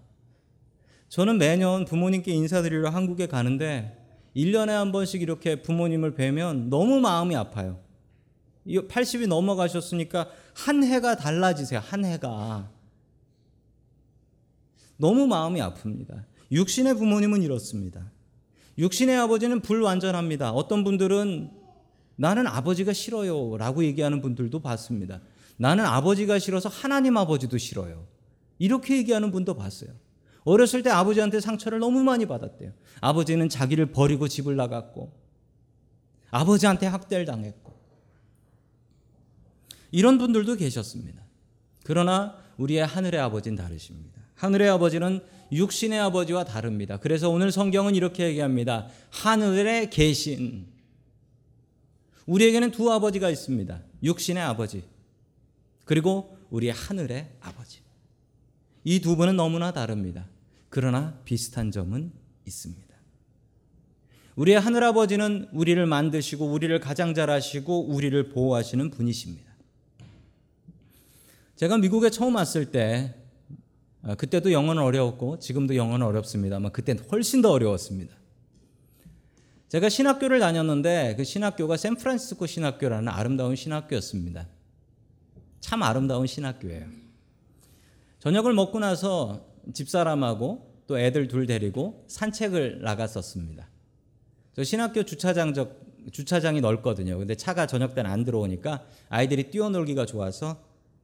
저는 1.10 1.38
매년 1.38 1.86
부모님께 1.86 2.32
인사드리러 2.32 2.90
한국에 2.90 3.28
가는데 3.28 3.98
1년에 4.36 4.68
한 4.70 4.92
번씩 4.92 5.22
이렇게 5.22 5.62
부모님을 5.62 6.16
뵈면 6.16 6.70
너무 6.70 7.00
마음이 7.00 7.36
아파요. 7.36 7.80
80이 8.66 9.28
넘어가셨으니까 9.28 10.30
한 10.54 10.84
해가 10.84 11.18
달라지세요. 11.18 11.80
한 11.80 12.06
해가. 12.06 12.70
너무 14.98 15.28
마음이 15.28 15.60
아픕니다. 15.60 16.31
육신의 16.52 16.96
부모님은 16.96 17.44
이렇습니다. 17.44 18.12
육신의 18.78 19.18
아버지는 19.18 19.62
불완전합니다. 19.62 20.52
어떤 20.52 20.84
분들은 20.84 21.52
나는 22.16 22.48
아버지가 22.48 22.94
싫어요. 22.94 23.58
라고 23.58 23.84
얘기하는 23.84 24.22
분들도 24.22 24.60
봤습니다. 24.60 25.22
나는 25.58 25.86
아버지가 25.86 26.40
싫어서 26.40 26.70
하나님 26.70 27.18
아버지도 27.18 27.58
싫어요. 27.58 28.08
이렇게 28.60 28.98
얘기하는 28.98 29.32
분도 29.32 29.56
봤어요. 29.56 29.92
어렸을 30.44 30.84
때 30.84 30.90
아버지한테 30.90 31.40
상처를 31.40 31.80
너무 31.80 32.04
많이 32.04 32.26
받았대요. 32.26 32.74
아버지는 33.00 33.48
자기를 33.48 33.88
버리고 33.88 34.28
집을 34.28 34.56
나갔고, 34.56 35.14
아버지한테 36.32 36.88
학대를 36.88 37.26
당했고, 37.26 37.74
이런 39.92 40.18
분들도 40.18 40.56
계셨습니다. 40.56 41.22
그러나 41.84 42.36
우리의 42.58 42.86
하늘의 42.86 43.20
아버지는 43.20 43.58
다르십니다. 43.58 44.22
하늘의 44.36 44.70
아버지는 44.70 45.22
육신의 45.52 46.00
아버지와 46.00 46.46
다릅니다. 46.46 46.98
그래서 46.98 47.30
오늘 47.30 47.52
성경은 47.52 47.96
이렇게 47.96 48.26
얘기합니다. 48.26 48.88
하늘에 49.10 49.90
계신 49.90 50.68
우리에게는 52.26 52.72
두 52.72 52.92
아버지가 52.92 53.30
있습니다. 53.30 53.82
육신의 54.04 54.42
아버지 54.44 54.84
그리고 55.86 56.38
우리의 56.50 56.74
하늘의 56.74 57.30
아버지. 57.42 57.80
이 58.84 59.00
두 59.00 59.16
분은 59.16 59.36
너무나 59.36 59.72
다릅니다. 59.74 60.28
그러나 60.70 61.20
비슷한 61.26 61.72
점은 61.72 62.12
있습니다. 62.48 62.82
우리의 64.36 64.60
하늘 64.60 64.84
아버지는 64.84 65.50
우리를 65.52 65.86
만드시고 65.86 66.46
우리를 66.46 66.80
가장 66.80 67.14
잘 67.14 67.30
아시고 67.30 67.88
우리를 67.88 68.30
보호하시는 68.30 68.90
분이십니다. 68.90 69.52
제가 71.58 71.78
미국에 71.78 72.10
처음 72.10 72.36
왔을 72.36 72.72
때 72.72 73.14
아, 73.14 73.21
그때도 74.18 74.52
영어는 74.52 74.82
어려웠고 74.82 75.40
지금도 75.40 75.76
영어는 75.76 76.06
어렵습니다만 76.06 76.72
그때는 76.72 77.04
훨씬 77.12 77.42
더 77.42 77.52
어려웠습니다. 77.52 78.16
제가 79.70 79.90
신학교를 79.90 80.40
다녔는데 80.40 81.16
그 81.18 81.24
신학교가 81.24 81.78
샌프란시스코 81.78 82.46
신학교라는 82.46 83.08
아름다운 83.08 83.56
신학교였습니다. 83.56 84.48
참 85.62 85.84
아름다운 85.84 86.28
신학교예요. 86.28 86.88
저녁을 88.20 88.54
먹고 88.54 88.80
나서 88.80 89.46
집사람하고 89.74 90.84
또 90.88 91.00
애들 91.00 91.28
둘 91.28 91.46
데리고 91.46 92.04
산책을 92.08 92.82
나갔었습니다. 92.82 93.70
저 94.54 94.64
신학교 94.64 95.04
주차장 95.04 95.54
저 95.54 95.70
주차장이 96.12 96.62
넓거든요. 96.62 97.18
근데 97.18 97.36
차가 97.36 97.68
저녁 97.68 97.94
때는 97.94 98.10
안 98.10 98.26
들어오니까 98.26 98.84
아이들이 99.10 99.52
뛰어놀기가 99.52 100.06
좋아서 100.06 100.64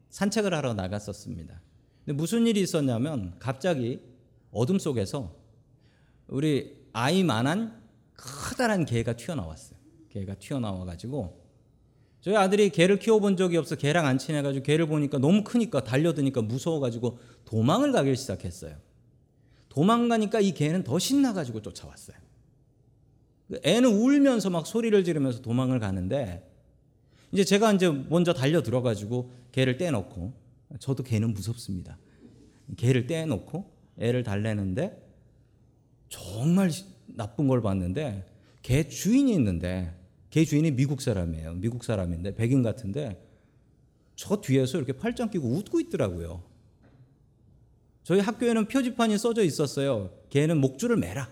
산책을 0.09 0.53
하러 0.53 0.73
나갔었습니다. 0.73 1.61
근데 2.07 2.15
무슨 2.15 2.47
일이 2.47 2.61
있었냐면 2.61 3.33
갑자기 3.37 3.99
어둠 4.51 4.79
속에서 4.79 5.35
우리 6.29 6.87
아이만한 6.93 7.81
커다란 8.15 8.85
개가 8.85 9.17
튀어나왔어요. 9.17 9.77
개가 10.11 10.35
튀어나와 10.35 10.85
가지고 10.85 11.45
저희 12.21 12.37
아들이 12.37 12.69
개를 12.69 12.97
키워본 12.97 13.35
적이 13.35 13.57
없어 13.57 13.75
개랑 13.75 14.05
안 14.05 14.17
친해가지고 14.17 14.63
개를 14.63 14.87
보니까 14.87 15.17
너무 15.17 15.43
크니까 15.43 15.83
달려드니까 15.83 16.41
무서워가지고 16.43 17.19
도망을 17.43 17.91
가기 17.91 18.15
시작했어요. 18.15 18.77
도망가니까 19.67 20.39
이 20.39 20.53
개는 20.53 20.85
더 20.85 20.97
신나가지고 20.99 21.61
쫓아왔어요. 21.61 22.15
애는 23.63 23.89
울면서 23.89 24.49
막 24.49 24.65
소리를 24.65 25.03
지르면서 25.03 25.41
도망을 25.41 25.79
가는데 25.79 26.49
이제 27.33 27.43
제가 27.43 27.73
이제 27.73 27.89
먼저 27.89 28.33
달려 28.33 28.63
들어가지고 28.63 29.33
개를 29.51 29.77
떼놓고 29.77 30.47
저도 30.79 31.03
개는 31.03 31.33
무섭습니다. 31.33 31.97
개를 32.75 33.07
떼놓고 33.07 33.71
애를 33.99 34.23
달래는데 34.23 35.05
정말 36.09 36.71
나쁜 37.07 37.47
걸 37.47 37.61
봤는데 37.61 38.25
개 38.61 38.87
주인이 38.87 39.33
있는데 39.33 39.93
개 40.29 40.43
주인이 40.43 40.71
미국 40.71 41.01
사람이에요. 41.01 41.53
미국 41.53 41.83
사람인데 41.83 42.35
백인 42.35 42.63
같은데 42.63 43.23
저 44.15 44.41
뒤에서 44.41 44.77
이렇게 44.77 44.93
팔짱 44.93 45.29
끼고 45.29 45.47
웃고 45.47 45.79
있더라고요. 45.81 46.43
저희 48.03 48.19
학교에는 48.19 48.67
표지판이 48.67 49.17
써져 49.17 49.43
있었어요. 49.43 50.11
개는 50.29 50.59
목줄을 50.59 50.97
매라. 50.97 51.29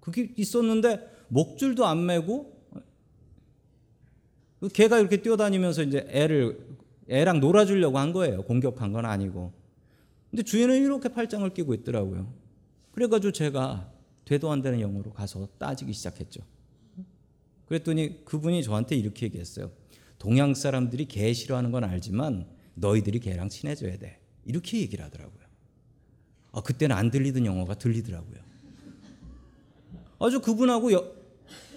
그게 0.00 0.32
있었는데 0.36 1.00
목줄도 1.28 1.86
안 1.86 2.06
매고 2.06 2.58
그 4.60 4.68
개가 4.68 4.98
이렇게 4.98 5.22
뛰어다니면서 5.22 5.82
이제 5.82 6.06
애를 6.10 6.76
애랑 7.08 7.40
놀아주려고 7.40 7.98
한 7.98 8.12
거예요. 8.12 8.42
공격한 8.42 8.92
건 8.92 9.06
아니고. 9.06 9.59
근데 10.30 10.42
주인은 10.42 10.82
이렇게 10.82 11.08
팔짱을 11.08 11.50
끼고 11.50 11.74
있더라고요. 11.74 12.32
그래가지고 12.92 13.32
제가 13.32 13.92
되도 14.24 14.50
안 14.50 14.62
되는 14.62 14.80
영어로 14.80 15.12
가서 15.12 15.48
따지기 15.58 15.92
시작했죠. 15.92 16.42
그랬더니 17.66 18.24
그분이 18.24 18.62
저한테 18.62 18.96
이렇게 18.96 19.26
얘기했어요. 19.26 19.70
동양 20.18 20.54
사람들이 20.54 21.06
개 21.06 21.32
싫어하는 21.32 21.72
건 21.72 21.84
알지만 21.84 22.46
너희들이 22.74 23.20
개랑 23.20 23.48
친해져야 23.48 23.98
돼. 23.98 24.20
이렇게 24.44 24.80
얘기를 24.80 25.04
하더라고요. 25.04 25.40
아, 26.52 26.60
그때는 26.62 26.96
안 26.96 27.10
들리던 27.10 27.46
영어가 27.46 27.74
들리더라고요. 27.74 28.38
아주 30.18 30.40
그분하고 30.40 30.92
여, 30.92 31.12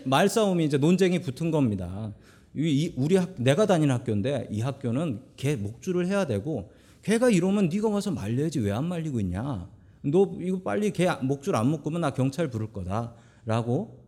말싸움이 0.06 0.66
이제 0.66 0.78
논쟁이 0.78 1.22
붙은 1.22 1.52
겁니다. 1.52 2.14
이, 2.56 2.94
우리 2.98 3.16
학, 3.16 3.36
내가 3.38 3.66
다니는 3.66 3.94
학교인데 3.96 4.48
이 4.52 4.62
학교는 4.62 5.22
개 5.38 5.56
목줄을 5.56 6.08
해야 6.08 6.28
되고 6.28 6.72
개가 7.04 7.30
이러면 7.30 7.70
네가 7.70 7.90
와서 7.90 8.12
말려야지 8.12 8.60
왜 8.60 8.72
안 8.72 8.86
말리고 8.86 9.20
있냐? 9.20 9.70
너 10.02 10.38
이거 10.42 10.62
빨리 10.62 10.92
개 10.92 11.10
목줄 11.22 11.56
안 11.56 11.68
묶으면 11.68 12.02
나 12.02 12.12
경찰 12.12 12.50
부를 12.50 12.72
거다라고 12.74 14.04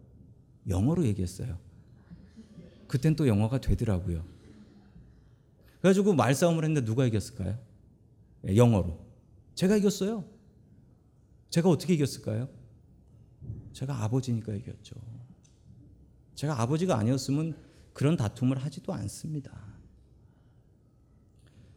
영어로 0.68 1.06
얘기했어요. 1.06 1.58
그땐 2.88 3.16
또 3.16 3.28
영어가 3.28 3.60
되더라고요. 3.60 4.26
그래가지고 5.82 6.14
말싸움을 6.14 6.64
했는데 6.64 6.86
누가 6.86 7.06
이겼을까요? 7.06 7.58
예, 8.48 8.56
영어로. 8.56 9.06
제가 9.56 9.76
이겼어요. 9.78 10.26
제가 11.50 11.70
어떻게 11.70 11.94
이겼을까요? 11.94 12.50
제가 13.74 14.04
아버지니까 14.04 14.54
이겼죠. 14.54 14.96
제가 16.34 16.62
아버지가 16.62 16.98
아니었으면 16.98 17.56
그런 17.94 18.18
다툼을 18.18 18.58
하지도 18.58 18.94
않습니다. 18.94 19.65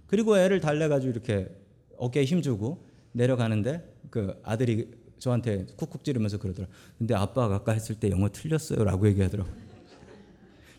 그리고 0.08 0.36
애를 0.36 0.60
달래가지고 0.60 1.10
이렇게 1.10 1.48
어깨에 1.96 2.24
힘주고 2.24 2.84
내려가는데 3.12 3.94
그 4.10 4.40
아들이 4.42 4.90
저한테 5.18 5.66
쿡쿡 5.76 6.02
찌르면서 6.04 6.38
그러더라. 6.38 6.66
근데 6.96 7.14
아빠가 7.14 7.56
아까 7.56 7.72
했을 7.72 7.94
때 8.00 8.10
영어 8.10 8.28
틀렸어요 8.30 8.82
라고 8.84 9.06
얘기하더라고. 9.08 9.48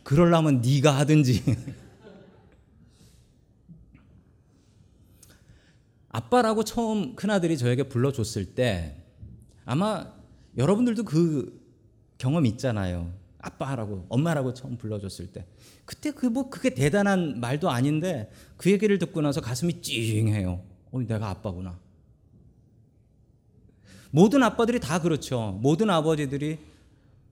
그럴라면 0.04 0.62
네가 0.62 0.92
하든지. 0.98 1.44
아빠라고 6.10 6.63
처음 6.63 7.15
큰아들이 7.15 7.56
저에게 7.58 7.84
불러줬을 7.84 8.56
때 8.56 8.96
아마 9.63 10.12
여러분들도 10.58 11.04
그 11.04 11.62
경험 12.18 12.48
있잖아요. 12.48 13.13
아빠라고 13.41 14.06
엄마라고 14.10 14.54
처음 14.54 14.78
불러줬을 14.78 15.28
때 15.32 15.45
그때 15.86 16.12
그 16.12 16.28
뭐 16.28 16.49
그게 16.49 16.69
대단한 16.71 17.39
말도 17.39 17.69
아닌데 17.69 18.32
그 18.58 18.69
얘기를 18.71 18.97
듣고 18.99 19.21
나서 19.21 19.41
가슴이 19.41 19.82
찡해요. 19.82 20.63
어, 20.91 20.99
내가 21.02 21.30
아빠구나. 21.30 21.80
모든 24.12 24.43
아빠들이 24.43 24.80
다 24.80 25.02
그렇죠. 25.02 25.58
모든 25.62 25.89
아버지들이 25.89 26.60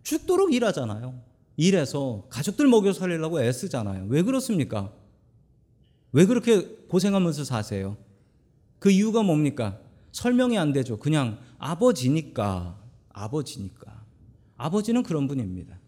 죽도록 0.03 0.53
일하잖아요. 0.53 1.19
일해서 1.57 2.27
가족들 2.29 2.67
먹여 2.67 2.93
살리려고 2.93 3.41
애쓰잖아요. 3.41 4.05
왜 4.09 4.21
그렇습니까? 4.21 4.93
왜 6.11 6.25
그렇게 6.25 6.61
고생하면서 6.87 7.43
사세요? 7.43 7.97
그 8.79 8.91
이유가 8.91 9.23
뭡니까? 9.23 9.79
설명이 10.11 10.57
안 10.57 10.71
되죠. 10.71 10.97
그냥 10.97 11.39
아버지니까. 11.57 12.79
아버지니까. 13.09 14.05
아버지는 14.55 15.03
그런 15.03 15.27
분입니다. 15.27 15.79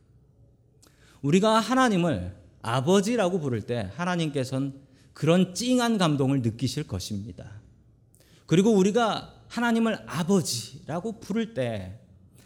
우리가 1.22 1.60
하나님을 1.60 2.36
아버지라고 2.62 3.40
부를 3.40 3.62
때 3.62 3.90
하나님께서는 3.96 4.74
그런 5.14 5.54
찡한 5.54 5.98
감동을 5.98 6.42
느끼실 6.42 6.88
것입니다. 6.88 7.62
그리고 8.46 8.72
우리가 8.72 9.36
하나님을 9.48 10.00
아버지라고 10.08 11.20
부를 11.20 11.54
때 11.54 12.00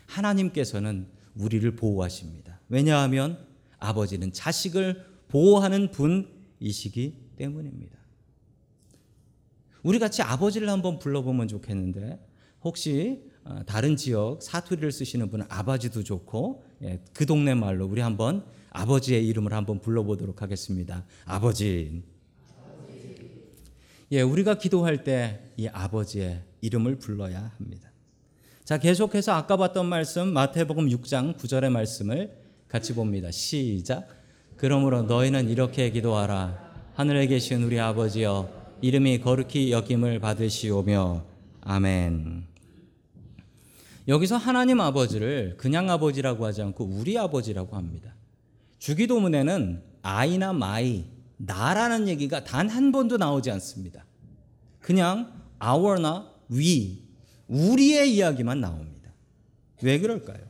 하나님께서는 0.07 1.07
우리를 1.35 1.75
보호하십니다. 1.75 2.59
왜냐하면 2.69 3.45
아버지는 3.79 4.31
자식을 4.31 5.05
보호하는 5.27 5.91
분이시기 5.91 7.15
때문입니다. 7.35 7.97
우리 9.83 9.99
같이 9.99 10.21
아버지를 10.21 10.69
한번 10.69 10.97
불러보면 10.97 11.47
좋겠는데 11.47 12.19
혹시 12.63 13.23
어, 13.43 13.61
다른 13.65 13.97
지역 13.97 14.41
사투리를 14.41 14.89
쓰시는 14.91 15.29
분은 15.29 15.45
아버지도 15.49 16.03
좋고 16.03 16.63
예, 16.83 16.99
그 17.13 17.25
동네 17.25 17.53
말로 17.53 17.85
우리 17.85 17.99
한번 17.99 18.45
아버지의 18.73 19.25
이름을 19.27 19.53
한번 19.53 19.79
불러보도록 19.79 20.41
하겠습니다. 20.41 21.05
아버지. 21.25 22.03
예, 24.11 24.21
우리가 24.21 24.57
기도할 24.57 25.03
때 25.03 25.53
이 25.57 25.67
아버지의 25.67 26.41
이름을 26.61 26.97
불러야 26.97 27.51
합니다. 27.57 27.91
자, 28.63 28.77
계속해서 28.77 29.33
아까 29.33 29.57
봤던 29.57 29.85
말씀 29.85 30.29
마태복음 30.29 30.87
6장 30.89 31.37
9절의 31.37 31.69
말씀을 31.69 32.35
같이 32.67 32.93
봅니다. 32.95 33.29
시작. 33.29 34.07
그러므로 34.57 35.03
너희는 35.03 35.49
이렇게 35.49 35.91
기도하라. 35.91 36.91
하늘에 36.95 37.27
계신 37.27 37.63
우리 37.63 37.79
아버지여 37.79 38.77
이름이 38.81 39.19
거룩히 39.19 39.71
여김을 39.71 40.19
받으시오며 40.19 41.25
아멘. 41.61 42.45
여기서 44.07 44.37
하나님 44.37 44.81
아버지를 44.81 45.55
그냥 45.57 45.89
아버지라고 45.89 46.45
하지 46.45 46.61
않고 46.61 46.83
우리 46.85 47.17
아버지라고 47.17 47.75
합니다. 47.75 48.13
주기도문에는 48.83 49.81
I나 50.01 50.51
my, 50.51 51.05
나라는 51.37 52.09
얘기가 52.09 52.43
단 52.43 52.69
한 52.69 52.91
번도 52.91 53.15
나오지 53.15 53.49
않습니다. 53.51 54.05
그냥 54.81 55.41
our나 55.63 56.29
we, 56.51 57.01
우리의 57.47 58.13
이야기만 58.13 58.59
나옵니다. 58.59 59.13
왜 59.83 59.99
그럴까요? 59.99 60.45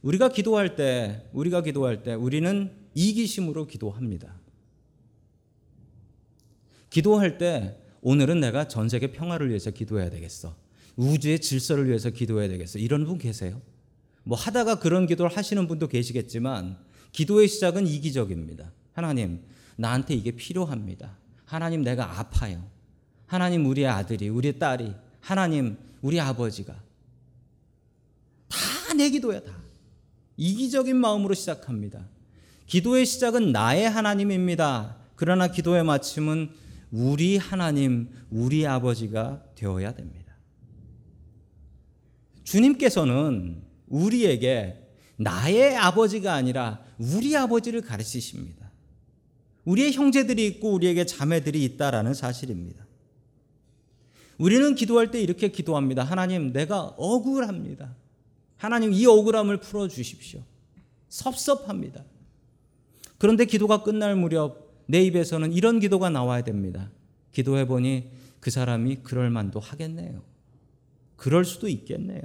우리가 0.00 0.30
기도할 0.30 0.76
때, 0.76 1.28
우리가 1.34 1.60
기도할 1.60 2.02
때 2.02 2.14
우리는 2.14 2.72
이기심으로 2.94 3.66
기도합니다. 3.66 4.34
기도할 6.88 7.36
때 7.36 7.76
오늘은 8.00 8.40
내가 8.40 8.66
전 8.66 8.88
세계 8.88 9.12
평화를 9.12 9.50
위해서 9.50 9.70
기도해야 9.70 10.08
되겠어. 10.08 10.56
우주의 10.96 11.38
질서를 11.38 11.86
위해서 11.86 12.08
기도해야 12.08 12.48
되겠어. 12.48 12.78
이런 12.78 13.04
분 13.04 13.18
계세요? 13.18 13.60
뭐 14.30 14.38
하다가 14.38 14.76
그런 14.76 15.08
기도를 15.08 15.36
하시는 15.36 15.66
분도 15.66 15.88
계시겠지만 15.88 16.78
기도의 17.10 17.48
시작은 17.48 17.88
이기적입니다. 17.88 18.70
하나님, 18.92 19.42
나한테 19.74 20.14
이게 20.14 20.30
필요합니다. 20.30 21.18
하나님, 21.44 21.82
내가 21.82 22.20
아파요. 22.20 22.64
하나님, 23.26 23.66
우리 23.66 23.84
아들이, 23.88 24.28
우리 24.28 24.56
딸이, 24.56 24.94
하나님, 25.18 25.76
우리 26.00 26.20
아버지가 26.20 26.80
다 28.48 28.94
내 28.94 29.10
기도야, 29.10 29.40
다. 29.40 29.52
이기적인 30.36 30.94
마음으로 30.94 31.34
시작합니다. 31.34 32.06
기도의 32.68 33.06
시작은 33.06 33.50
나의 33.50 33.90
하나님입니다. 33.90 34.96
그러나 35.16 35.48
기도의 35.48 35.82
마침은 35.82 36.50
우리 36.92 37.36
하나님, 37.36 38.10
우리 38.30 38.64
아버지가 38.64 39.42
되어야 39.56 39.92
됩니다. 39.92 40.36
주님께서는 42.44 43.69
우리에게 43.90 44.88
나의 45.16 45.76
아버지가 45.76 46.32
아니라 46.32 46.82
우리 46.98 47.36
아버지를 47.36 47.82
가르치십니다. 47.82 48.70
우리의 49.64 49.92
형제들이 49.92 50.46
있고 50.46 50.72
우리에게 50.72 51.04
자매들이 51.04 51.62
있다라는 51.64 52.14
사실입니다. 52.14 52.86
우리는 54.38 54.74
기도할 54.74 55.10
때 55.10 55.20
이렇게 55.20 55.48
기도합니다. 55.48 56.02
하나님, 56.02 56.52
내가 56.52 56.94
억울합니다. 56.96 57.94
하나님, 58.56 58.92
이 58.94 59.04
억울함을 59.04 59.58
풀어 59.58 59.86
주십시오. 59.86 60.42
섭섭합니다. 61.10 62.02
그런데 63.18 63.44
기도가 63.44 63.82
끝날 63.82 64.16
무렵 64.16 64.70
내 64.86 65.02
입에서는 65.02 65.52
이런 65.52 65.78
기도가 65.78 66.08
나와야 66.08 66.42
됩니다. 66.42 66.90
기도해 67.32 67.66
보니 67.66 68.10
그 68.40 68.50
사람이 68.50 69.00
그럴 69.02 69.28
만도 69.28 69.60
하겠네요. 69.60 70.22
그럴 71.16 71.44
수도 71.44 71.68
있겠네요. 71.68 72.22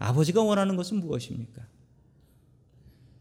아버지가 0.00 0.42
원하는 0.42 0.76
것은 0.76 0.98
무엇입니까? 0.98 1.62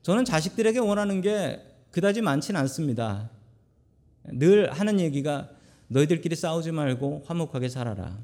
저는 0.02 0.26
자식들에게 0.26 0.80
원하는 0.80 1.22
게 1.22 1.62
그다지 1.92 2.22
많진 2.22 2.56
않습니다. 2.56 3.30
늘 4.24 4.72
하는 4.72 5.00
얘기가 5.00 5.50
너희들끼리 5.90 6.36
싸우지 6.36 6.72
말고 6.72 7.24
화목하게 7.26 7.68
살아라. 7.70 8.18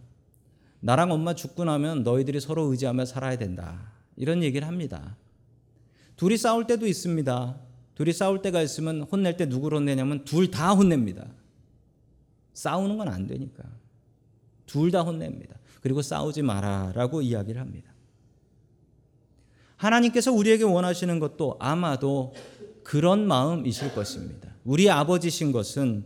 나랑 0.80 1.12
엄마 1.12 1.34
죽고 1.36 1.66
나면 1.66 2.04
너희들이 2.04 2.40
서로 2.40 2.64
의지하며 2.72 3.06
살아야 3.06 3.38
된다. 3.38 3.92
이런 4.16 4.42
얘기를 4.42 4.68
합니다. 4.68 5.18
둘이 6.16 6.38
싸울 6.38 6.66
때도 6.66 6.88
있습니다. 6.88 7.60
둘이 7.96 8.14
싸울 8.14 8.42
때가 8.42 8.62
있으면 8.62 9.02
혼낼 9.02 9.36
때 9.36 9.46
누구를 9.46 9.80
혼내냐면 9.80 10.24
둘 10.24 10.50
다 10.50 10.72
혼냅니다. 10.74 11.26
싸우는 12.54 12.98
건 12.98 13.10
안 13.10 13.28
되니까. 13.28 13.64
둘 14.66 14.92
다 14.92 15.02
혼냅니다. 15.02 15.58
그리고 15.82 16.02
싸우지 16.02 16.42
마라라고 16.42 17.22
이야기를 17.22 17.60
합니다. 17.60 17.92
하나님께서 19.78 20.32
우리에게 20.32 20.64
원하시는 20.64 21.20
것도 21.20 21.58
아마도 21.60 22.34
그런 22.84 23.28
마음이실 23.28 23.94
것입니다. 23.94 24.54
우리 24.64 24.90
아버지신 24.90 25.52
것은 25.52 26.06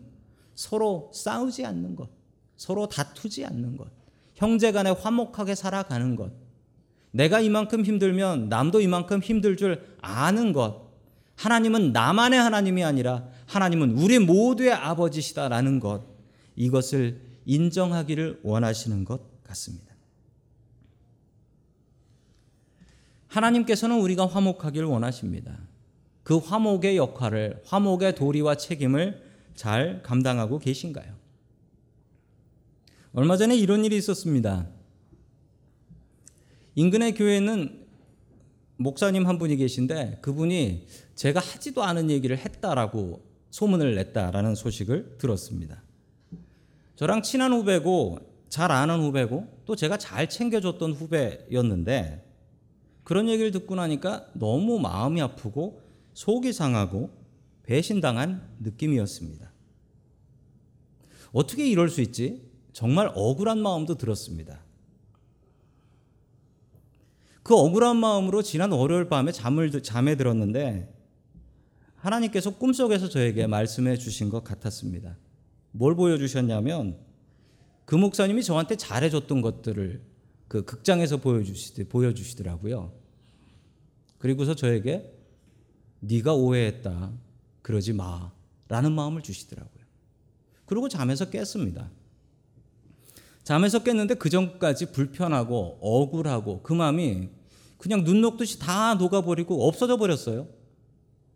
서로 0.56 1.12
싸우지 1.14 1.66
않는 1.66 1.96
것, 1.96 2.10
서로 2.58 2.88
다투지 2.88 3.46
않는 3.46 3.78
것, 3.78 3.88
형제 4.36 4.72
간에 4.72 4.90
화목하게 4.90 5.56
살아가는 5.56 6.16
것, 6.16 6.32
내가 7.12 7.40
이만큼 7.40 7.84
힘들면 7.84 8.50
남도 8.50 8.82
이만큼 8.82 9.22
힘들 9.22 9.58
줄 9.58 9.84
아는 10.02 10.54
것, 10.54 10.90
하나님은 11.36 11.94
나만의 11.94 12.40
하나님이 12.40 12.84
아니라 12.84 13.28
하나님은 13.46 13.92
우리 13.98 14.20
모두의 14.20 14.74
아버지시다라는 14.74 15.80
것, 15.80 16.04
이것을 16.56 17.22
인정하기를 17.46 18.42
원하시는 18.44 19.06
것 19.06 19.44
같습니다. 19.44 19.89
하나님께서는 23.30 24.00
우리가 24.00 24.28
화목하기를 24.28 24.88
원하십니다. 24.88 25.58
그 26.24 26.38
화목의 26.38 26.98
역할을, 26.98 27.62
화목의 27.66 28.16
도리와 28.16 28.56
책임을 28.56 29.24
잘 29.56 30.04
감당하고 30.04 30.60
계신가요? 30.60 31.16
얼마 33.14 33.38
전에 33.38 33.56
이런 33.56 33.86
일이 33.86 33.98
있었습니다. 33.98 34.68
인근의 36.76 37.16
교회는 37.16 37.88
목사님 38.78 39.28
한 39.28 39.38
분이 39.38 39.58
계신데 39.58 40.20
그분이 40.22 40.88
제가 41.16 41.40
하지도 41.40 41.84
않은 41.84 42.10
얘기를 42.10 42.38
했다라고 42.38 43.22
소문을 43.50 43.96
냈다라는 43.96 44.56
소식을 44.56 45.18
들었습니다. 45.18 45.84
저랑 46.96 47.24
친한 47.24 47.52
후배고 47.52 48.20
잘 48.48 48.72
아는 48.72 49.02
후배고 49.02 49.64
또 49.66 49.76
제가 49.76 49.98
잘 49.98 50.30
챙겨줬던 50.30 50.94
후배였는데 50.94 52.29
그런 53.10 53.28
얘기를 53.28 53.50
듣고 53.50 53.74
나니까 53.74 54.28
너무 54.36 54.78
마음이 54.78 55.20
아프고 55.20 55.82
속이 56.14 56.54
상하고 56.54 57.10
배신당한 57.64 58.48
느낌이었습니다. 58.60 59.52
어떻게 61.32 61.68
이럴 61.68 61.90
수 61.90 62.02
있지? 62.02 62.48
정말 62.72 63.12
억울한 63.16 63.64
마음도 63.64 63.96
들었습니다. 63.96 64.64
그 67.42 67.56
억울한 67.56 67.98
마음으로 67.98 68.44
지난 68.44 68.72
월요일 68.72 69.10
밤에 69.10 69.32
잠을 69.32 69.72
잠에 69.82 70.14
들었는데 70.14 70.94
하나님께서 71.96 72.58
꿈속에서 72.58 73.10
저에게 73.10 73.48
말씀해 73.48 73.98
주신 73.98 74.30
것 74.30 74.44
같았습니다. 74.44 75.18
뭘 75.72 75.96
보여주셨냐면 75.96 77.00
그 77.86 77.96
목사님이 77.96 78.44
저한테 78.44 78.76
잘해줬던 78.76 79.42
것들을 79.42 80.04
그 80.48 80.64
극장에서 80.64 81.18
보여주시 81.18 81.86
보여주시더라고요. 81.86 82.99
그리고서 84.20 84.54
저에게 84.54 85.12
네가 86.02 86.36
오해했다. 86.36 87.12
그러지 87.62 87.94
마 87.94 88.32
라는 88.68 88.92
마음을 88.92 89.24
주시더라고요. 89.24 89.84
그리고 90.66 90.88
잠에서 90.88 91.30
깼습니다. 91.30 91.90
잠에서 93.44 93.82
깼는데 93.82 94.14
그 94.16 94.30
전까지 94.30 94.92
불편하고 94.92 95.80
억울하고 95.82 96.62
그 96.62 96.74
마음이 96.74 97.30
그냥 97.80 98.04
눈 98.04 98.22
녹듯이 98.22 98.60
다 98.60 98.94
녹아버리고 98.94 99.68
없어져 99.68 99.98
버렸어요. 99.98 100.48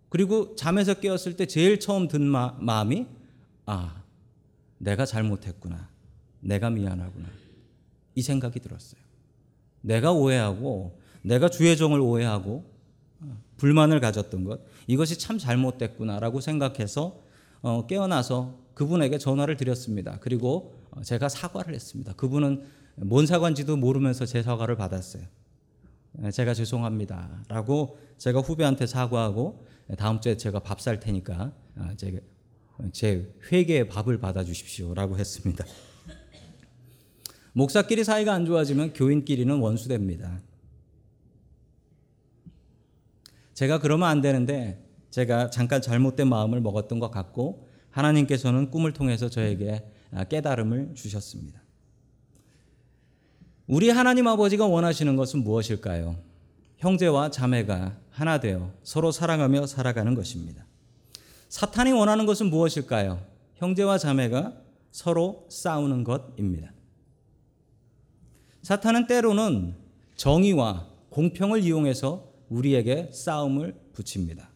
그리고 0.10 0.56
잠에서 0.56 0.94
깨었을 0.94 1.36
때 1.36 1.48
제일 1.48 1.80
처음 1.80 2.08
든 2.08 2.22
마, 2.22 2.56
마음이 2.60 3.08
아, 3.66 4.04
내가 4.78 5.06
잘못했구나. 5.06 5.90
내가 6.42 6.70
미안하구나. 6.70 7.30
이 8.14 8.22
생각이 8.22 8.60
들었어요. 8.60 9.02
내가 9.82 10.12
오해하고 10.12 11.00
내가 11.24 11.50
주의 11.50 11.76
종을 11.76 12.00
오해하고 12.00 12.64
어, 12.64 12.73
불만을 13.58 14.00
가졌던 14.00 14.44
것 14.44 14.62
이것이 14.88 15.18
참 15.20 15.38
잘못됐구나라고 15.38 16.42
생각해서 16.42 17.22
어, 17.62 17.88
깨어나서 17.88 18.60
그분에게 18.74 19.18
전화를 19.18 19.56
드렸습니다. 19.58 20.18
그리고 20.20 20.76
어, 20.92 21.02
제가 21.02 21.30
사과를 21.30 21.74
했습니다. 21.74 22.14
그분은 22.14 22.64
뭔 22.98 23.26
사과인지도 23.26 23.78
모르면서 23.78 24.26
제 24.26 24.44
사과를 24.44 24.76
받았어요. 24.76 25.24
제가 26.32 26.54
죄송합니다 26.54 27.44
라고 27.48 27.98
제가 28.20 28.40
후배한테 28.42 28.86
사과하고 28.86 29.66
다음 29.98 30.22
주에 30.22 30.38
제가 30.38 30.60
밥 30.60 30.80
살 30.80 31.00
테니까 31.00 31.52
아, 31.76 31.96
제 32.92 33.34
회계의 33.52 33.88
밥을 33.88 34.20
받아 34.20 34.44
주십시오 34.44 34.94
라고 34.94 35.18
했습니다. 35.18 35.66
목사끼리 37.54 38.04
사이가 38.04 38.34
안 38.34 38.46
좋아지면 38.46 38.94
교인끼리는 38.94 39.56
원수됩니다. 39.58 40.40
제가 43.54 43.80
그러면 43.80 44.10
안 44.10 44.22
되는데 44.22 44.84
제가 45.10 45.50
잠깐 45.50 45.82
잘못된 45.82 46.28
마음을 46.28 46.60
먹었던 46.62 47.00
것 47.00 47.12
같고 47.12 47.68
하나님께서는 47.92 48.72
꿈을 48.72 48.94
통해서 48.94 49.30
저에게 49.30 49.84
깨달음을 50.30 50.96
주셨습니다. 50.96 51.62
우리 53.68 53.90
하나님 53.90 54.28
아버지가 54.28 54.66
원하시는 54.66 55.16
것은 55.16 55.44
무엇일까요? 55.44 56.18
형제와 56.78 57.30
자매가 57.30 57.98
하나 58.10 58.40
되어 58.40 58.74
서로 58.84 59.12
사랑하며 59.12 59.68
살아가는 59.68 60.16
것입니다. 60.16 60.66
사탄이 61.50 61.92
원하는 61.92 62.26
것은 62.26 62.50
무엇일까요? 62.50 63.24
형제와 63.56 64.00
자매가 64.00 64.58
서로 64.92 65.46
싸우는 65.50 66.04
것입니다. 66.04 66.72
사탄은 68.64 69.08
때로는 69.08 69.76
정의와 70.16 70.88
공평을 71.10 71.64
이용해서 71.64 72.33
우리에게 72.50 73.10
싸움을 73.12 73.76
붙입니다. 73.94 74.50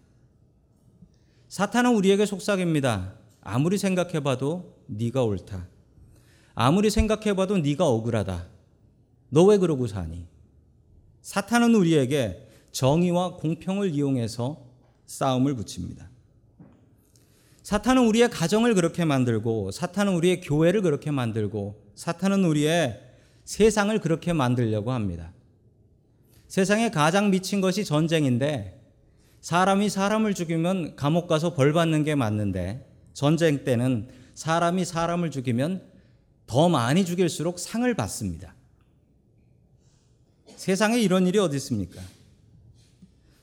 사탄은 1.47 1.95
우리에게 1.95 2.25
속삭입니다. 2.25 3.15
아무리 3.41 3.77
생각해봐도 3.77 4.77
네가 4.87 5.23
옳다. 5.23 5.67
아무리 6.55 6.89
생각해봐도 6.89 7.57
네가 7.59 7.87
억울하다. 7.87 8.47
너 9.29 9.45
왜 9.45 9.57
그러고 9.57 9.87
사니? 9.87 10.25
사탄은 11.21 11.75
우리에게 11.75 12.47
정의와 12.71 13.35
공평을 13.37 13.93
이용해서 13.93 14.65
싸움을 15.05 15.55
붙입니다. 15.55 16.09
사탄은 17.63 18.07
우리의 18.07 18.29
가정을 18.29 18.75
그렇게 18.75 19.03
만들고, 19.03 19.71
사탄은 19.71 20.13
우리의 20.15 20.41
교회를 20.41 20.81
그렇게 20.81 21.11
만들고, 21.11 21.83
사탄은 21.95 22.45
우리의 22.45 23.01
세상을 23.43 23.99
그렇게 23.99 24.31
만들려고 24.31 24.91
합니다. 24.91 25.33
세상에 26.47 26.89
가장 26.91 27.29
미친 27.29 27.61
것이 27.61 27.83
전쟁인데, 27.83 28.79
사람이 29.41 29.89
사람을 29.89 30.33
죽이면 30.33 30.95
감옥 30.95 31.27
가서 31.27 31.53
벌 31.53 31.73
받는 31.73 32.03
게 32.03 32.15
맞는데, 32.15 32.87
전쟁 33.13 33.63
때는 33.63 34.09
사람이 34.33 34.85
사람을 34.85 35.31
죽이면 35.31 35.83
더 36.45 36.69
많이 36.69 37.05
죽일수록 37.05 37.59
상을 37.59 37.91
받습니다. 37.93 38.55
세상에 40.55 40.99
이런 40.99 41.27
일이 41.27 41.37
어디 41.37 41.57
있습니까? 41.57 42.01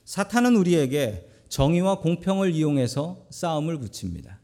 사탄은 0.05 0.55
우리에게 0.55 1.29
정의와 1.49 1.99
공평을 1.99 2.51
이용해서 2.51 3.27
싸움을 3.29 3.79
붙입니다. 3.79 4.39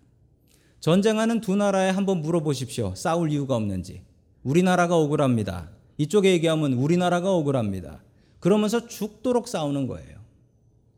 전쟁하는 0.79 1.41
두 1.41 1.55
나라에 1.55 1.89
한번 1.89 2.21
물어보십시오. 2.21 2.95
싸울 2.95 3.31
이유가 3.31 3.55
없는지. 3.55 4.03
우리나라가 4.43 4.97
억울합니다. 4.97 5.69
이쪽에 5.97 6.31
얘기하면 6.31 6.73
우리나라가 6.73 7.31
억울합니다. 7.31 8.01
그러면서 8.41 8.87
죽도록 8.87 9.47
싸우는 9.47 9.87
거예요. 9.87 10.19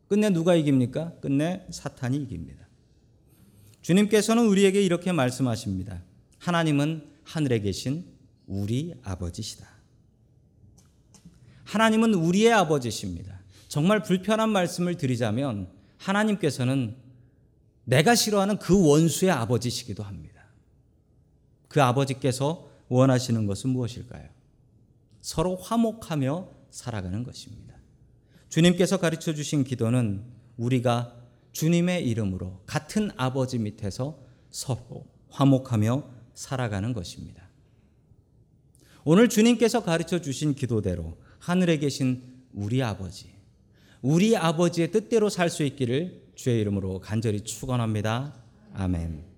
끝내 0.07 0.29
누가 0.29 0.55
이깁니까? 0.55 1.11
끝내 1.19 1.67
사탄이 1.69 2.17
이깁니다. 2.17 2.65
주님께서는 3.81 4.47
우리에게 4.47 4.81
이렇게 4.81 5.11
말씀하십니다. 5.11 6.01
하나님은 6.39 7.05
하늘에 7.23 7.59
계신 7.59 8.05
우리 8.47 8.95
아버지시다. 9.03 9.67
하나님은 11.65 12.13
우리의 12.13 12.53
아버지십니다. 12.53 13.39
정말 13.67 14.03
불편한 14.03 14.49
말씀을 14.49 14.95
드리자면 14.95 15.67
하나님께서는 15.97 16.95
내가 17.83 18.15
싫어하는 18.15 18.57
그 18.59 18.87
원수의 18.87 19.31
아버지시기도 19.31 20.01
합니다. 20.03 20.45
그 21.67 21.81
아버지께서 21.81 22.69
원하시는 22.87 23.47
것은 23.47 23.71
무엇일까요? 23.71 24.29
서로 25.21 25.57
화목하며 25.57 26.62
살아가는 26.73 27.23
것입니다. 27.23 27.75
주님께서 28.49 28.97
가르쳐 28.97 29.33
주신 29.33 29.63
기도는 29.63 30.23
우리가 30.57 31.15
주님의 31.51 32.07
이름으로 32.09 32.63
같은 32.65 33.11
아버지 33.15 33.59
밑에서 33.59 34.19
서로 34.49 35.05
화목하며 35.29 36.09
살아가는 36.33 36.93
것입니다. 36.93 37.47
오늘 39.05 39.29
주님께서 39.29 39.83
가르쳐 39.83 40.19
주신 40.19 40.55
기도대로 40.55 41.17
하늘에 41.37 41.77
계신 41.77 42.23
우리 42.53 42.81
아버지, 42.81 43.31
우리 44.01 44.35
아버지의 44.35 44.91
뜻대로 44.91 45.29
살 45.29 45.49
수 45.49 45.63
있기를 45.63 46.23
주의 46.33 46.59
이름으로 46.59 47.01
간절히 47.01 47.41
축원합니다. 47.41 48.35
아멘. 48.73 49.32